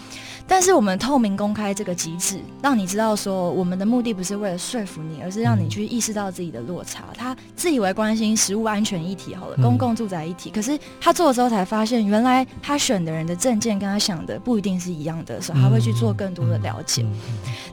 [0.48, 7.04] 但是我们透明公开这个机制，让你知道说，我们的目的不是为了说服你，而是让你去意识到自己的落差。
[7.16, 17.04] 他自以为关心食物安全议题，好了，公共住宅议题，可是他做了之后才发现，原来他选的人的证件跟他想的不一定是一样的，所以他会去做更多的了解。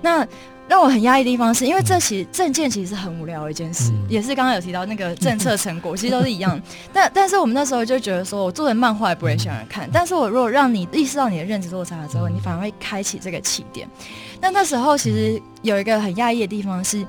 [0.01, 0.27] 那
[0.67, 6.61] 让我很压抑的地方是，因为这其实政见其实是很无聊的一件事，也是刚刚有提到那个政策成果， 其实都是一样。
[6.91, 13.87] 但但是我们那时候就觉得说，我做的漫画也不会想人看，但是我如果让你意识到你的认知落差了之后，你反而会开启这个起点。
[14.41, 17.05] 那那时候其实有一个很压抑的地方是。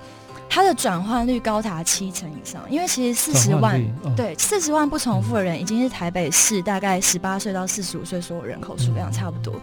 [0.48, 9.54] 它的转换率高达七成以上，因为其实四十万、哦、对四十万不重复的人，已经是台北市大概十八岁到四十五岁所有人口数量差不多，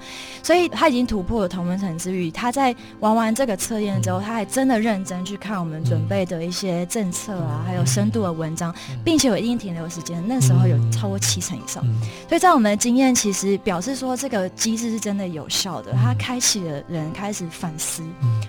[0.44, 8.74] 所以他已经突破了同温层之余，他在玩完这个测验之后，他还真的认真去看我们准备的一些政策啊，还有深度的文章，
[9.04, 11.84] 并且有一定停留时间，那时候有超过七成以上，
[12.30, 18.04] 所以在我们的经验，其实表示说这个机制是真的有效的，它开启了人开始反思，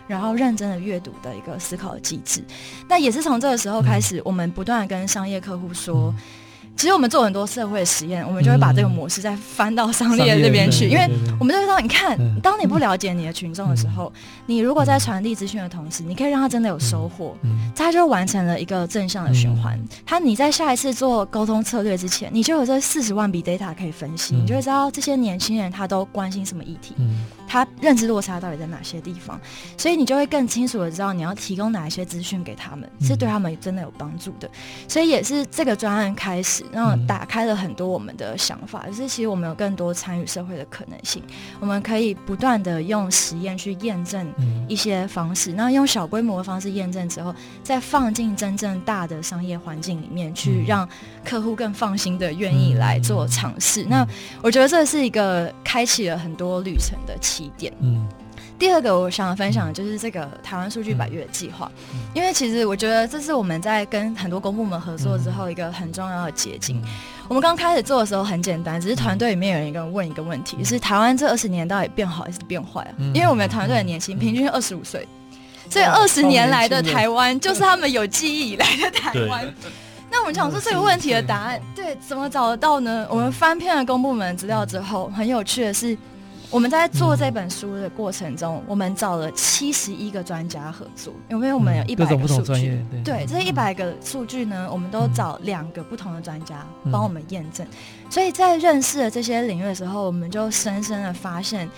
[0.07, 2.45] 然后认真的阅读的一个思考的机制。
[2.89, 6.15] 那也是从这个时候开始，我们不断的跟商业客户说，
[6.77, 11.09] 其实我们做很多社会实验，我们就会把这个模式再翻到商业那边去，因为
[11.41, 14.13] 我们就会说，你看，当你不了解你的群众的时候，
[14.45, 17.35] 你如果在传递资讯的同时，你可以让他真的有收获，
[17.75, 19.81] 他就完成了一个正向的循环。
[20.05, 26.95] 他你在下一次做沟通策略之前，你就有这四十万笔 data 可以分析，你就会知道这些年轻人他都关心什么议题。
[27.47, 29.41] 他认知落差到底在哪些地方？
[29.77, 34.49] 所以你就会更清楚的知道你要提供哪一些资讯给他们，是对他们真的有帮助的。
[34.89, 38.87] 所以也是这个专案开始，让打开了很多我们的想法。
[38.87, 41.23] 就是其实我们有更多参与社会的可能性，
[41.61, 44.27] 我们可以不断的用实验去验证
[44.69, 50.89] 一些方式，那用小规模的方式验证之后，再放进真正大的商业环境里面去，让
[51.25, 53.85] 客户更放心的愿意来做尝试。
[53.85, 54.07] 那
[54.43, 57.73] 我觉得这是一个开启了很多旅程的起点。
[57.81, 58.07] 嗯，
[58.59, 61.71] 第二个我想分享的就是这个台湾数据百月计划，
[62.15, 66.83] 因为其实我觉得这是我们在跟很多公部门合作之后一个很重要的结晶。
[67.29, 72.95] 我们刚开始做的时候很简单，只是团队里面有人一个人问一个问题，就是台湾这二十年到底变好还是变坏啊？
[73.13, 75.07] 因为我们的团队很年轻，平均二十五岁，
[75.69, 79.53] 所以二十年来的台湾就是他们有记忆以来的台湾。
[80.09, 83.07] 那我们想说这个问题的答案，对，怎么找得到呢？
[83.11, 85.99] 我们翻遍了公部门资料之后，很有趣的是。
[86.51, 92.85] 我们在做这本书的过程中，我们找了七十一个专家合作，因为我们有一百个数据。
[93.05, 97.67] 对，这一百个数据呢，我们都找两个不同的专家帮我们验证。
[98.09, 101.69] 所以在认识了这些领域的时候，我们就深深的发现，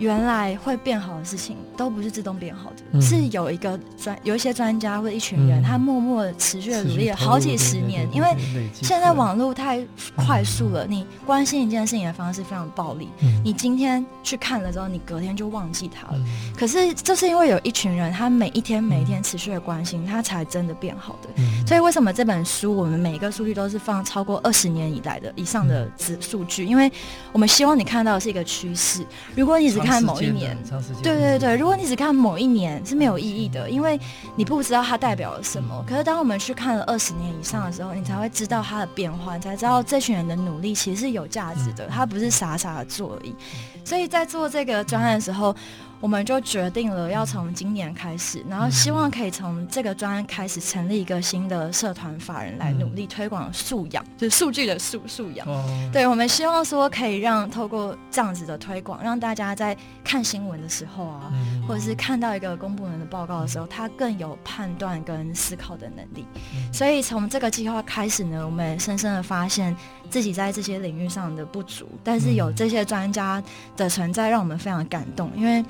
[0.00, 8.08] 原来会变好的事情都不是自动变好的，嗯、是有一个专有一些专家或者一群人，嗯、他默默的持续的努力了好几十年。
[8.10, 8.34] 因为
[8.72, 9.86] 现在网络太
[10.16, 13.10] 快速了，嗯、你关心一件事情的方式非常暴力。
[13.20, 16.14] 嗯、你今天去看了之后，你隔天就忘记它了。
[16.14, 16.24] 嗯、
[16.56, 21.28] 可是就是因为有一群人，他每一天每一天持续的关心，他才真的变好的。
[21.36, 26.64] 嗯、所以为什么这本书我们每一个数据都是放超过二十年以来的以上的指数据？
[26.64, 26.90] 因为
[27.32, 29.04] 我们希望你看到的是一个趋势。
[29.36, 30.54] 如果你只看某一年，
[31.02, 33.98] 对对对，如果你只看某一年是没有意义的，因为
[34.36, 35.82] 你不知道它代表了什么。
[35.88, 43.34] 可是当我们去看了二十年以上的时候，你才会知道它的变化，你才知道这群人的努力其实是有价值的，他不是傻傻的做而已。
[43.82, 45.56] 所以在做这个专案的时候。
[46.00, 55.46] 我们就决定了要从今年开始，然后希望可以从这个专案开始成立一个新的社团法人来努力推广素养，就是数据的素素养。
[55.92, 61.30] 对，我们希望说可以让透过这样子的推广，让大家在看新闻的时候啊，
[61.68, 66.24] 或者是看到一个公布人的报告的时候，他更有判断跟思考的能力。
[66.72, 69.76] 所以从这个计划开始呢，我们深深的发现
[70.08, 73.42] 自己在这些领域上的不足，但是有这些专家
[73.76, 75.62] 的存在，让我们非常感动，因为。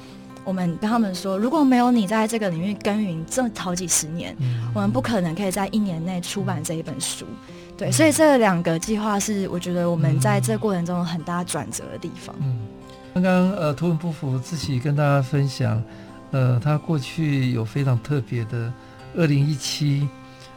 [0.43, 7.27] 我们跟他们说，如果没有你在这个领域耕耘这么好几十年，嗯、我们不可能可以在一年内出版这一本书。
[7.77, 12.35] 对，嗯、所以这两个计划是我觉得我们在这个过程中有很大转折的地方。
[12.41, 12.59] 嗯，
[13.15, 15.83] 刚刚呃，图文不符自己跟大家分享，
[16.31, 18.73] 呃，他过去有非常特别的，
[19.17, 20.09] 二零一七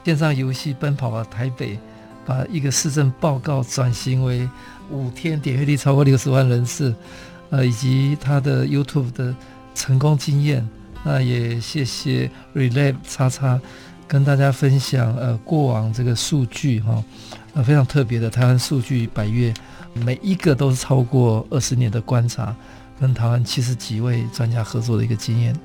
[0.06, 1.78] 线上游戏奔跑吧台北，
[2.26, 4.50] 把一个市政报告转型为
[4.90, 6.96] 五天点阅率超过六十万人次，
[7.50, 9.36] 呃，以及他的 YouTube 的。
[9.74, 10.68] 成功经验，
[11.04, 13.60] 那也谢谢 Relab 叉叉
[14.08, 17.04] 跟大家分享呃过往这个数据哈，
[17.54, 19.54] 呃非常特别的台湾数据百阅，
[19.94, 22.56] 每一个都是超过二十年的观察，
[23.00, 25.56] 跟台湾七十几位专家合作的一个经验。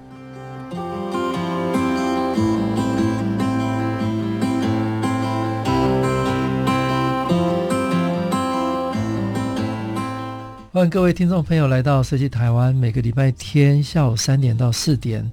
[10.78, 15.28] 欢迎各位听众朋友来到设计台湾，每个礼拜天下午三点到四点，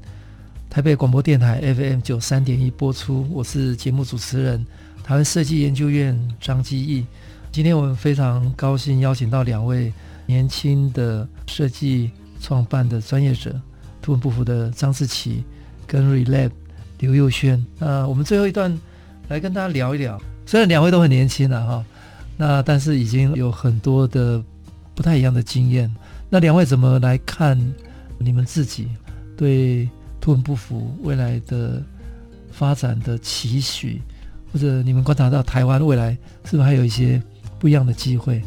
[0.72, 3.28] 台北广播电台 FM 九三点一播出。
[3.32, 4.66] 我是节目主持人，
[5.04, 7.06] 台湾设计研究院张基义。
[7.52, 9.94] 今天我们非常高兴邀请到两位
[10.26, 12.10] 年轻的设计
[12.42, 13.54] 创办的专业者，
[14.02, 15.44] 图文不符的张志奇
[15.86, 16.50] 跟 Relab
[16.98, 17.64] 刘佑轩。
[17.78, 18.76] 那我们最后一段
[19.28, 21.86] 来跟大家聊一聊，虽然两位都很年轻了哈，
[22.36, 24.44] 那但是已经有很多的。
[24.96, 25.94] 不太一样的经验，
[26.30, 27.60] 那两位怎么来看
[28.18, 28.88] 你们自己
[29.36, 29.90] 对
[30.22, 31.84] 图文不符未来的
[32.52, 34.02] 发展的期许，
[34.52, 37.22] 或者你们观察到台湾未来是不是还有一些
[37.60, 38.42] 不一样的机会？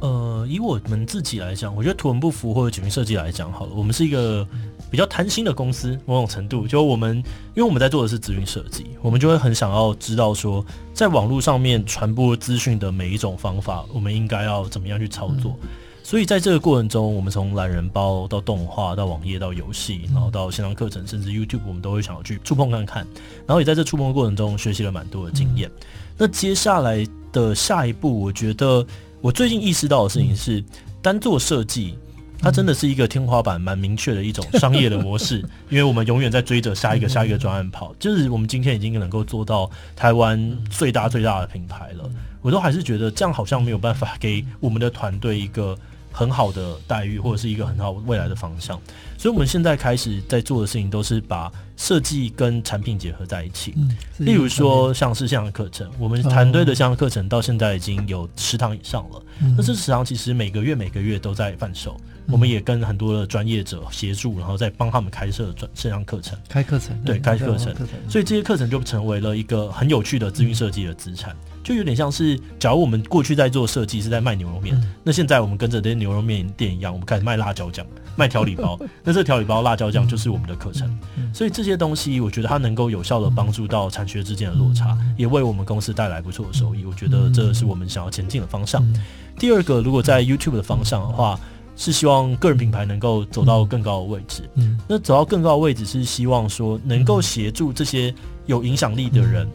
[0.00, 4.44] 呃，以我们自己来讲，我觉得图文不符或者景云设计来讲，好了，我们是一个
[4.90, 15.56] 比较贪心的公司，某种程度，就我们因为我们在做的是资讯设计，我们就会很想要知道说，在网络上面传播资讯的每一种方法，我们应该要怎么样去操作。
[15.62, 15.68] 嗯
[16.04, 23.06] 所以在这个过程中，我们从懒人包到动画到网页到游戏，然后到线上课程，甚至 YouTube，我们都会想要去触碰看看。
[23.46, 25.70] 然后也在这触碰的过程中学习了蛮多的经验。
[26.18, 28.84] 那接下来的下一步，我觉得
[29.20, 30.62] 我最近意识到的事情是，
[31.00, 31.94] 单做设计，
[32.38, 35.38] 它真的是一个天花板蛮明确的一种商业的模式，
[35.70, 37.94] 因为我们永远在追着下一个下一个专案跑。
[37.98, 42.10] 就是我们今天已经能够做到台湾最大最大的品牌了，
[42.42, 45.78] 我都还是觉得这样好像没有办法给我们的团队一个。
[46.12, 48.78] 很好的待遇，或者是一个很好未来的方向，
[49.16, 53.72] 所以我们现在开始在做的事情都是把设计跟产品结合在一起。
[53.76, 59.22] 嗯，例如说像是这样的课程，我们团队的这样的课程到现在已经有十堂以上了。
[59.40, 61.96] 嗯，那这十堂其实每个月每个月都在贩售，
[62.28, 67.74] 我们也跟很多的专业者协助，然后再帮他们开设专线上课程，开课程，对，开课程，
[68.08, 71.34] 所以这些课程就成为了一个很有趣的资讯设计的资产。
[71.62, 77.86] 就有点像是，假如我们过去在做设计是在卖牛肉面，嗯、那现在我们跟着这些牛肉面店一样，我们开始卖辣椒酱、
[78.16, 78.78] 卖调理包。
[79.04, 80.98] 那这调理包辣椒酱就是我们的课程。
[81.32, 86.84] 所以这些东西，我觉得它能够有效的帮助到产学之间的落差，嗯、也为我们公司带来不错的收益。
[86.84, 88.82] 我觉得这是我们想要前进的方向。
[88.82, 89.00] 嗯、
[89.38, 91.38] 第二个，如果在 YouTube 的方向的话，
[91.76, 94.50] 是希望个人品牌能够走到更高的位置。
[94.56, 98.12] 嗯，那走到更高的位置是希望说能够协助这些
[98.46, 99.48] 有影响力的人，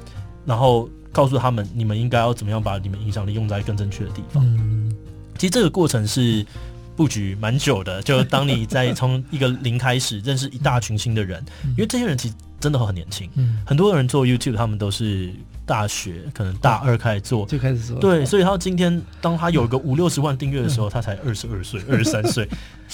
[0.45, 0.89] 然后。
[1.17, 4.45] 告诉他们，你们应该要怎么样把你们影响力用在更正确的地方。
[5.35, 6.45] 其实这个过程是
[6.95, 8.03] 布局蛮久的。
[8.03, 13.29] 就当你在从一个零开始认识一大群新的人，因为这些人其实真的很年轻。
[13.35, 15.31] 嗯，很多人做 YouTube，他们都是
[15.65, 17.99] 大学可能大二开始做，就开始做。
[17.99, 22.47] 对，所以他今天当他有一个五六十万订阅的时候，他才二十二岁、 二十三岁。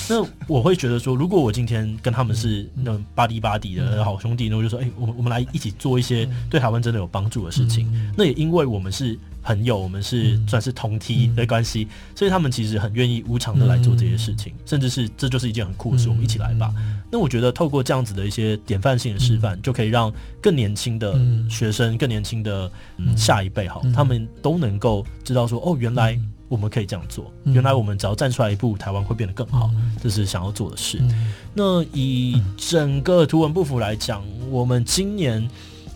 [0.09, 7.91] 那我会觉得说，如果我今天跟他们是那种巴迪巴迪的好兄弟，那我就说，哎，我们我们来一起做一些对台湾真的有帮助的事情。
[8.17, 9.17] 那也因为我们是。
[9.43, 16.73] 朋友，我们是算是同梯的关系，嗯、所以他们其实很愿意无偿的来做这些事情，嗯、甚至是这就是一件很酷的事，我们一起来吧。
[16.77, 21.19] 嗯、那我觉得透过这样子的一些典范性的示范，嗯、就可以让更年轻的
[21.49, 26.17] 学生、嗯、更年轻的、嗯、下一辈哈，嗯、他们都能够知道说，哦，原来
[26.47, 30.99] 我们可以这样做，嗯、原来我们只要站出来一步，台湾会变得更好，嗯、这是想要做的事。
[31.01, 35.47] 嗯、那以整个图文不符来讲，我们今年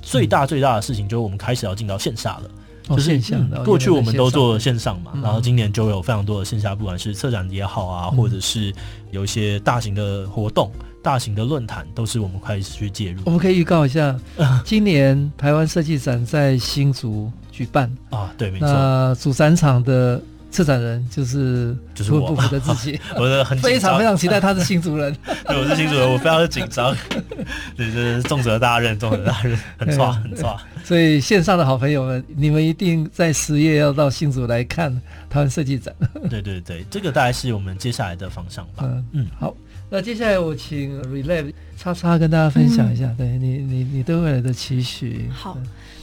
[0.02, 2.50] 最大最大的事情就是我们开始要进到线下了。
[2.90, 3.20] 就是
[3.66, 8.74] 过去我们都做线上嘛，然后今年就有非常多的线下，不管是策展也好啊，或者是
[9.12, 10.72] 有一些大型的活动、
[11.04, 13.22] 大型的论坛，都是我们开始去介入。
[13.26, 14.18] 我们可以预告一下，
[14.64, 17.92] 今年台湾设计展在新竹举办。
[18.10, 18.68] 啊，对，没错。
[18.68, 20.22] 那主展场的
[20.58, 26.96] 策展人就是就是我的自己， 我的很非常非常期待，他是新主人， 对，我是新主人，我非常的紧张，
[27.78, 30.60] 对，这是重责大任，重责大任，很抓，很抓。
[30.84, 34.92] 所以线上的好朋友们，你们一定在十月要到新竹来看
[35.30, 35.94] 台湾设计展。
[36.28, 38.84] 对对对，这个大概是我们接下来的方向吧。
[38.86, 39.56] 嗯嗯，好，
[39.92, 45.30] 那接下来我请 Relay 叉叉跟大家分享一下，嗯、对你你你对未来的期许。
[45.32, 45.56] 好。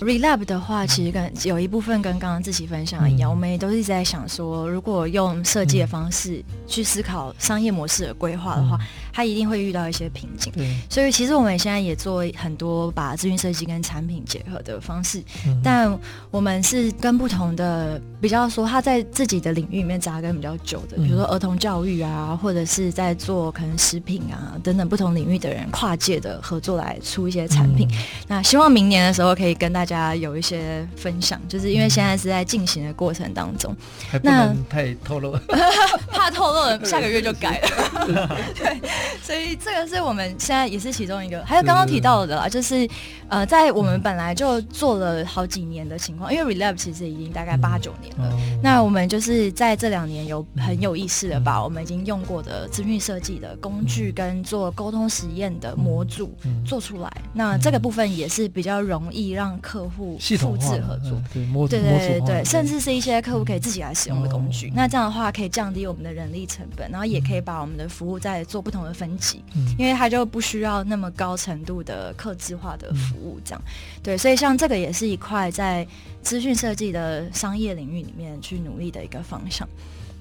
[0.05, 10.53] Relab 的话，其实跟有一部分跟刚刚志祺分享的一样，嗯、我们也都是在想说，如果用设计的方式去思考商业模式的规划的话，嗯、它一定会遇到一些瓶颈。
[10.53, 15.99] 对所以其实我们现在也做很多把资讯设计跟产品结合的方式，嗯、但
[16.31, 27.89] 我们是跟不同的比较说，他在自己的领域里面扎根比较久的，比如说儿童教育啊，或者是在做可能食品啊等等不同领域的人跨界的合作来出一些产品。
[27.91, 27.99] 嗯、
[28.29, 29.94] 那希望明年的时候可以跟大家。
[29.95, 33.73] 大家有一些分享，就是因为现在是在进行的过程当中，
[34.11, 35.39] 还不能太透露，
[36.11, 38.37] 怕透露了， 下个月就改了。
[38.59, 38.81] 对，
[39.23, 42.89] 所以这个是我们现在也是其中一个，还有刚刚提到的啦，就是
[43.29, 56.35] 呃，在我们本来就做了好几年的情况，因为 Relab 其实已经大概八九年了，那我们就是在这两年有很有意识的把我们已经用过的资讯设计的工具跟做沟通实验的模组
[56.67, 61.21] 做出来，那这个部分也是比较容易让客客户复制合作，
[61.69, 64.73] 对对对对，甚至是一些客户可以自己来使用的工具。
[64.73, 69.43] 那这样的话可以降低我们的人力成本，然后也可以把我们的服务再做不同的分级，
[69.77, 73.41] 因为它就不需要那么高程度的客制化的服务。
[73.45, 73.61] 这样，
[74.01, 75.85] 对，所以像这个也是一块在
[76.23, 79.69] 资讯设计的商业领域里面去努力的一个方向。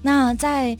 [0.02, 0.76] 那在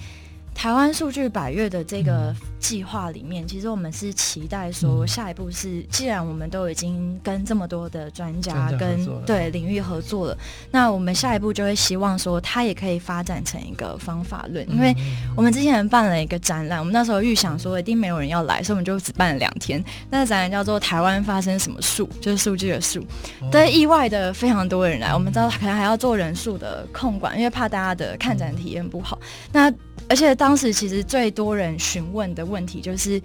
[0.55, 10.39] 台湾数据百月的这个计划里面，其实我们是期待说，下一步是，既然我们都已经跟这么多的专家跟对领域合作了，
[10.71, 14.67] 那我们下一步就会希望说，它也可以发展成一个方法论。
[14.71, 14.95] 因为
[15.37, 19.85] 我们之前办了一个展览，我们那时候预想说一定没有人要来，所以我们就只办了两天。
[20.09, 23.05] 那个展览叫做《台湾发生什么数》，就是数据的数。
[23.53, 29.19] 但意外的非常多人来，我们知道可能还要做人数的控管，因为怕大家的看展体验不好。
[29.53, 29.71] 那
[30.09, 33.21] 而且当时其实最多人询问的问题就是，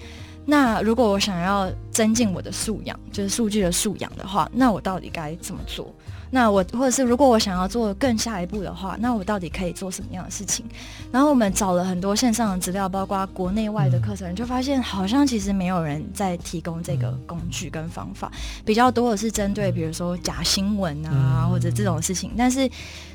[0.46, 5.94] 那如果我想要增进我的素养，就是数据的素养的话，那我到底该怎么做？
[6.32, 10.64] 那我或者是如果我想要做更下一步的话，那我到底可以做什么样的事情？
[11.12, 18.32] 然后我们找了很多线上的资料，包括国内外的课程，就发现好像其实没有人在提供这个工具跟方法，
[18.64, 22.70] 比较多的是针对比如说假新闻啊或者这种事情，但是。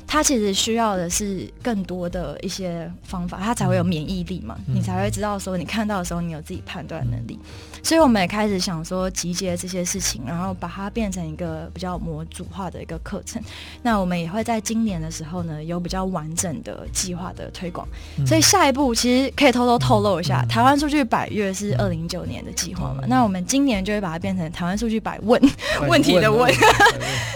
[0.06, 7.38] 它其实需要的是更多的一些方法，它才会有免疫力嘛，你才会知道说你看到的时候，你有自己判断能力。
[7.82, 13.42] 所以我们也开始想说集结这些事情，然后把它变成一个比较模组化的一个课程。
[13.82, 17.86] 那我们也会在今年的时候呢，有比较完整的计划的推广。
[18.26, 23.04] 所以下一步其实可以偷偷透露一下，台湾数据百月是二零一九年的计划嘛？
[23.06, 25.38] 那我们今年就会把它变成台湾数据百问，
[25.86, 26.50] 问题的问。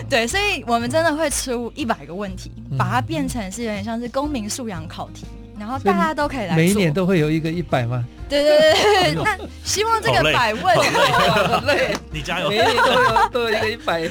[0.09, 5.27] 对，所以我们真的会出一百个问题，把它变成是有点像是公民素养考题。
[5.59, 8.05] 然后大家都可以来，每一年都会有一个一百吗？
[8.29, 14.09] 对对对对，那希望这个百问，好累， 你加油，每一年都有都有一个一百。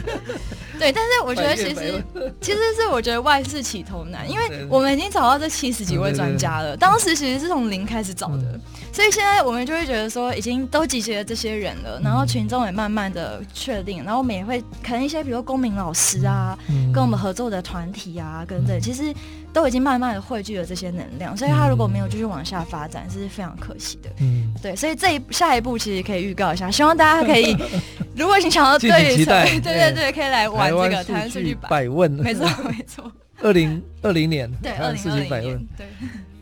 [0.80, 2.03] 对，但是我觉得其实
[2.39, 8.59] 其实是我觉得万事起头难，因为我们已经找到这七十几位专家了，当时其实是从零开始找的，
[8.93, 16.57] 所以现在我们就会觉得说已经都集结了这些人了，然后群众也慢慢的确定，然后我们也会可能一些比如公民老师啊，
[16.93, 19.13] 跟我们合作的团体啊，等等，其实。
[19.58, 24.10] 都已经慢慢的汇聚了这些能量，所以他如果没有继续往下发展，是非常可惜的。
[24.20, 27.58] 嗯，对，所以这一下一步其实可以预告一下，希望大家可以，
[28.16, 28.89] 如果你想要对
[29.26, 33.12] 对对对，可以来玩这个台湾数据百问，没错 没错。
[33.41, 35.88] 二零二零年，对，二零二零年，对。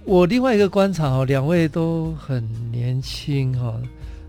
[0.03, 3.74] 我另外一个观察哦，两位都很年轻哈，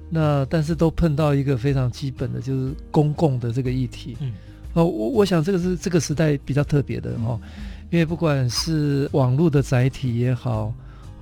[0.09, 4.17] 那但是都碰到一个非常基本的，就是公共的这个议题。
[4.21, 4.33] 嗯，
[4.75, 7.39] 哦，我我想这个是这个时代比较特别的哈，
[7.91, 10.73] 因为不管是网络的载体也好，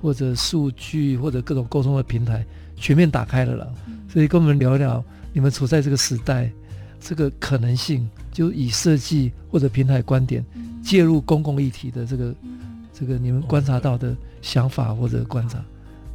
[0.01, 2.45] 或者数据或者各种沟通的平台
[2.75, 3.73] 全面打开了了，
[4.11, 5.03] 所以跟我们聊聊
[5.33, 6.51] 你们处在这个时代，
[6.99, 10.45] 这个可能性，就以设计或者平台观点
[10.83, 12.33] 介入公共议题的这个。
[12.97, 15.61] 这个你们观察到的想法或者观察，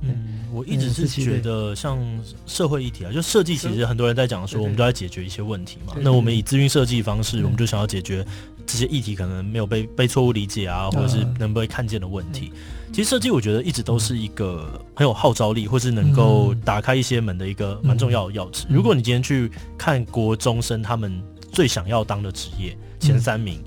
[0.01, 1.99] 嗯，我一直是觉得像
[2.47, 5.93] 社会议题啊，就设计其实很多人在讲说，我们都在解决一些问题嘛。
[6.01, 8.27] 那我们以咨询设计方式，我们就想要解决
[8.67, 12.53] 这些议题可能没有被被错误理解啊，或者是能被看见的问题。
[12.93, 18.65] 其实设计我觉得一直都是一个很有号召力，或是能够打开一些门的一个蛮重要的钥匙。
[18.69, 23.63] 如果你今天去看国中生他们最想要当的职业前三名，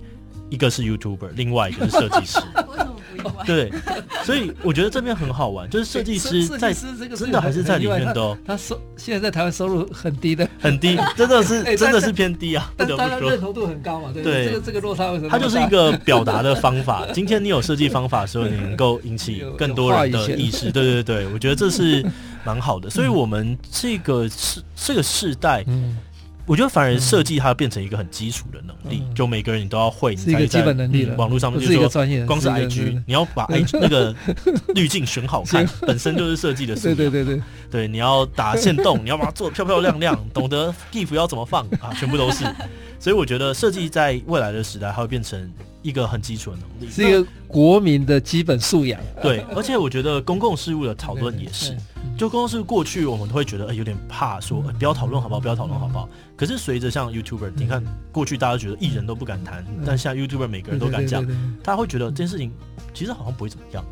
[0.50, 2.40] 一个是 YouTuber，另外一个是设计师。
[3.46, 3.72] 对，
[4.24, 6.74] 所以我觉得这边很好玩，就是设计师在
[7.16, 8.38] 真的还是在里面的哦。
[8.46, 12.72] 他收现在在台湾收入很低的，很低，真的是 真的是偏低啊。
[12.78, 14.12] 但他的认同度很高嘛？
[14.14, 15.30] 对，这个这个落差为什么？
[15.30, 17.06] 它就是一个表达的方法。
[17.14, 20.72] 今天你有设计方法的时候，你能够引起更多人的意识。
[20.72, 22.06] 对对对，我觉得这是
[22.44, 22.90] 蛮好的。
[22.90, 25.66] 所以我们这个是这个世代。
[26.46, 31.16] 我觉得反而设计它变成一个很基础的能力，就每个人你都要会，是一个基本能力了。
[31.16, 31.88] 网络上面就是说，
[32.26, 34.14] 光是 IG，你要把 IG 那个
[34.76, 36.98] 滤镜选好看，本身就是设计的素养。
[36.98, 42.44] 对对对对，对，你要打线动， 你要把它做得漂漂亮亮，懂得 GIF 要怎么放啊，全部都是。
[43.00, 45.50] 所以我觉得设计在未来的时代，它会变成
[45.82, 49.00] 一个很基础的能力，是一个国民的基本素养。
[49.22, 51.78] 对，而且我觉得公共事务的讨论也是。
[52.18, 55.42] 就公司过去，我们都会觉得，呃，有点怕说，呃，不要讨论好不好？
[55.42, 56.08] 不要讨论好不好？
[56.36, 61.26] 可是随着像 YouTuber，你看过去大家觉得艺人都不敢谈，但现在 YouTuber 每个人都敢讲，
[61.64, 62.52] 大家会觉得这件事情
[62.94, 63.84] 其实好像不会怎么样。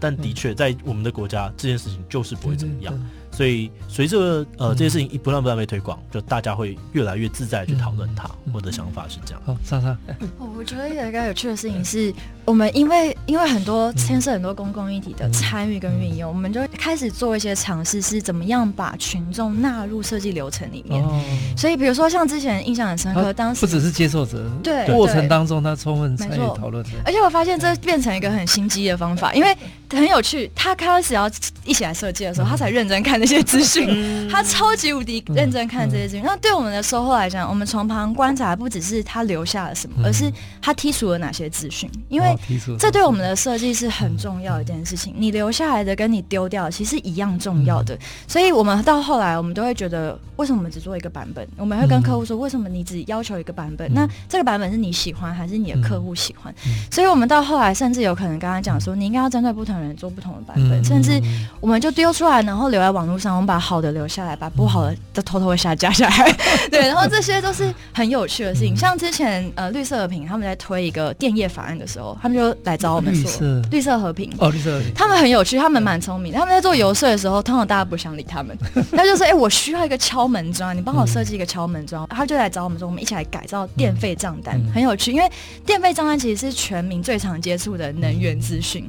[0.00, 2.94] 但的确在我们的国家，这件事情就是不会怎么样。
[3.36, 8.30] 所以随着呃这些事情一不断不断被推广，就大家会越来越自在去讨论它。
[8.50, 9.42] 我的想法是这样。
[9.44, 9.94] 好，莎莎。
[10.56, 12.14] 我觉得有一个有趣的事情是，
[12.46, 21.04] 我们因为因为很多牵涉很多公共议题的参与跟运用，我们就开始做一些尝试，是怎么样把群众纳入设计流程里面。
[21.58, 26.82] 所以比如说像之前印象很深刻，当时不只是接受者，对过程当中他充分参与讨论。
[27.04, 29.54] 而且我发现这变成一个很心机的方法，因为
[29.90, 30.50] 很有趣。
[30.54, 31.28] 他开始要
[31.64, 33.88] 一起来设计的时候，他才认真看那些资讯，
[34.30, 36.22] 他超级无敌认真看这些资讯。
[36.24, 41.90] 那对我们的收获来讲，我们从旁观察，不只是他留下了什么，而是他剔除了哪些资讯。
[42.08, 42.38] 因为
[42.78, 45.12] 这对我们的设计是很重要的一件事情。
[45.16, 47.98] 你留下来的跟你丢掉的其实一样重要的。
[48.28, 51.44] 所以我们到后来，我们都会觉得，为什么我们只做一个版本？
[51.56, 53.92] 我们会跟客户说，为什么你只要求一个版本？
[53.92, 56.54] 那这个版本是你喜欢，还是你的客户喜欢？
[56.92, 61.20] 所以我们到后来，甚至有可能刚刚讲说，你应该要针对不同人做不同的版本，甚至
[61.60, 66.36] 我们就丢出来，然后留在网络上，我们把好的留下来，把不好的都偷偷的下架下来。
[66.70, 68.76] 对，然后这些都是很有趣的事情。
[68.76, 73.30] 像之前呃绿色和平他们在推一个电业法案的时候，他们就来找我们说
[73.70, 76.32] 绿色和平哦，绿色和平，他们很有趣，他们蛮聪明。
[76.32, 78.56] 他们在做游说的时候，通常大家不想理他们，
[78.96, 85.30] 他就说：“哎，我需要一个敲门砖，你帮我设计一个敲门砖。”他就来找我们说：“我们一起来改造电费账单。”很有趣，因为
[85.64, 88.88] 电费账单其实是全民最常接触的能源资讯。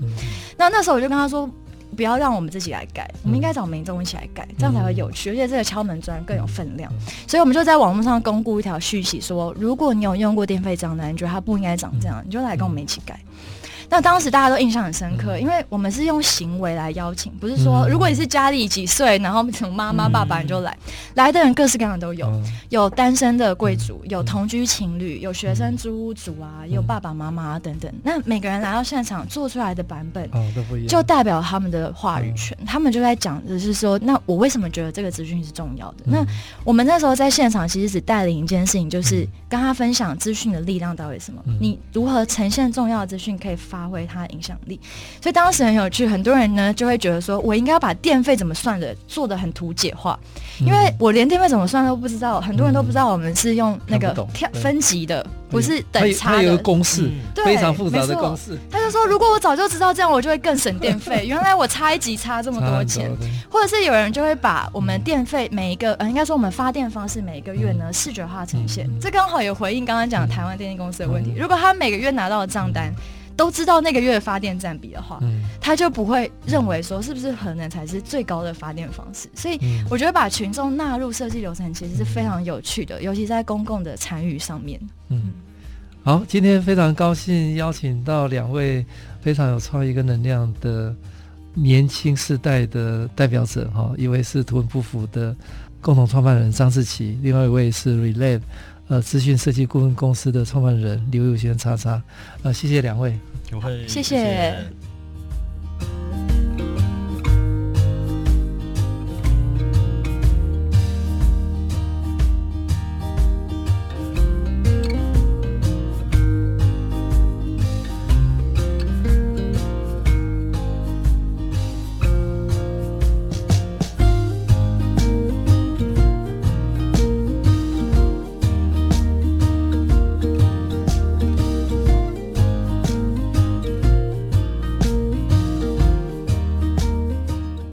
[0.57, 1.49] 那那时候我就跟他说。
[1.95, 6.91] 不要让我们自己来改，我们应该找民众一起来改，这样才会有趣，而且这个敲门砖更有分量。
[7.27, 13.19] 所以我们就在网络上公布一条讯息，说如果你有用过电费账单，你觉得它不应该长这样，你就来跟我们一起改。
[13.89, 20.77] 那当时大家都印象很深刻，因为我们是用行为来邀请，不是说如果你是家里几岁，然后从妈妈、爸爸你就来，
[21.15, 22.29] 来的人各式各样的都有，
[22.69, 27.89] 有单身的贵族，有同居情侣，有学生租屋族啊，也有爸爸妈妈等等。
[28.03, 30.29] 那每个人来到现场做出来的版本，
[30.87, 32.57] 就代表他们的话语权。
[32.65, 36.03] 他们就在讲的是说，那我为什么觉得这个资讯是重要的？
[36.07, 36.25] 那
[36.65, 43.76] 我们那时候在现场其实只带领一件事情，就是跟他分享资讯的力量到底是什么，你如何呈现重要的资讯可以发。
[43.77, 44.79] 发挥它的影响力，
[45.21, 50.19] 所以当时很有趣，很多人呢就会觉得说，我应该要把电费怎么算的做的很图解化，
[50.59, 56.37] 因为我连电费怎么算都不知道，很多人都不知道我们是用那个跳分级的，不是等差的。
[56.37, 58.57] 它有个公式，非常复杂的公式。
[58.71, 61.25] 他就说，如果我早就知道这样，我就会更省电费。
[61.29, 63.11] 原来我差一级差这么多钱，
[63.51, 71.33] 或者是有人就会把我们电费每一个，呃，应该说我们发电方式每一个月呢视觉化呈现，这刚好有回应刚刚讲台湾电力公司的问题。
[71.37, 72.91] 如果他每个月拿到的账单。
[73.37, 79.29] 都知道那个月的发电占比的话，嗯，他就不会认为说是不是核能才是最高的发电方式。
[79.35, 79.59] 所以
[79.89, 84.81] 我觉得把群众纳入设计流程其实是非常有趣的，尤其在公共的参与上面。
[85.09, 85.31] 嗯，
[86.03, 88.83] 好，今天非常高兴邀请到两位
[89.21, 90.93] 非常有创意跟能量的
[91.53, 95.35] 年轻世代的代表者哈，一位是图文不符的
[95.79, 98.41] 共同创办人张志奇，另外一位是 Relab。
[98.87, 102.01] 呃，资讯设计顾问公司的创办人刘有贤叉叉，
[102.43, 103.17] 呃，谢谢两位，
[103.49, 104.01] 不会，谢谢。
[104.01, 104.86] 谢谢。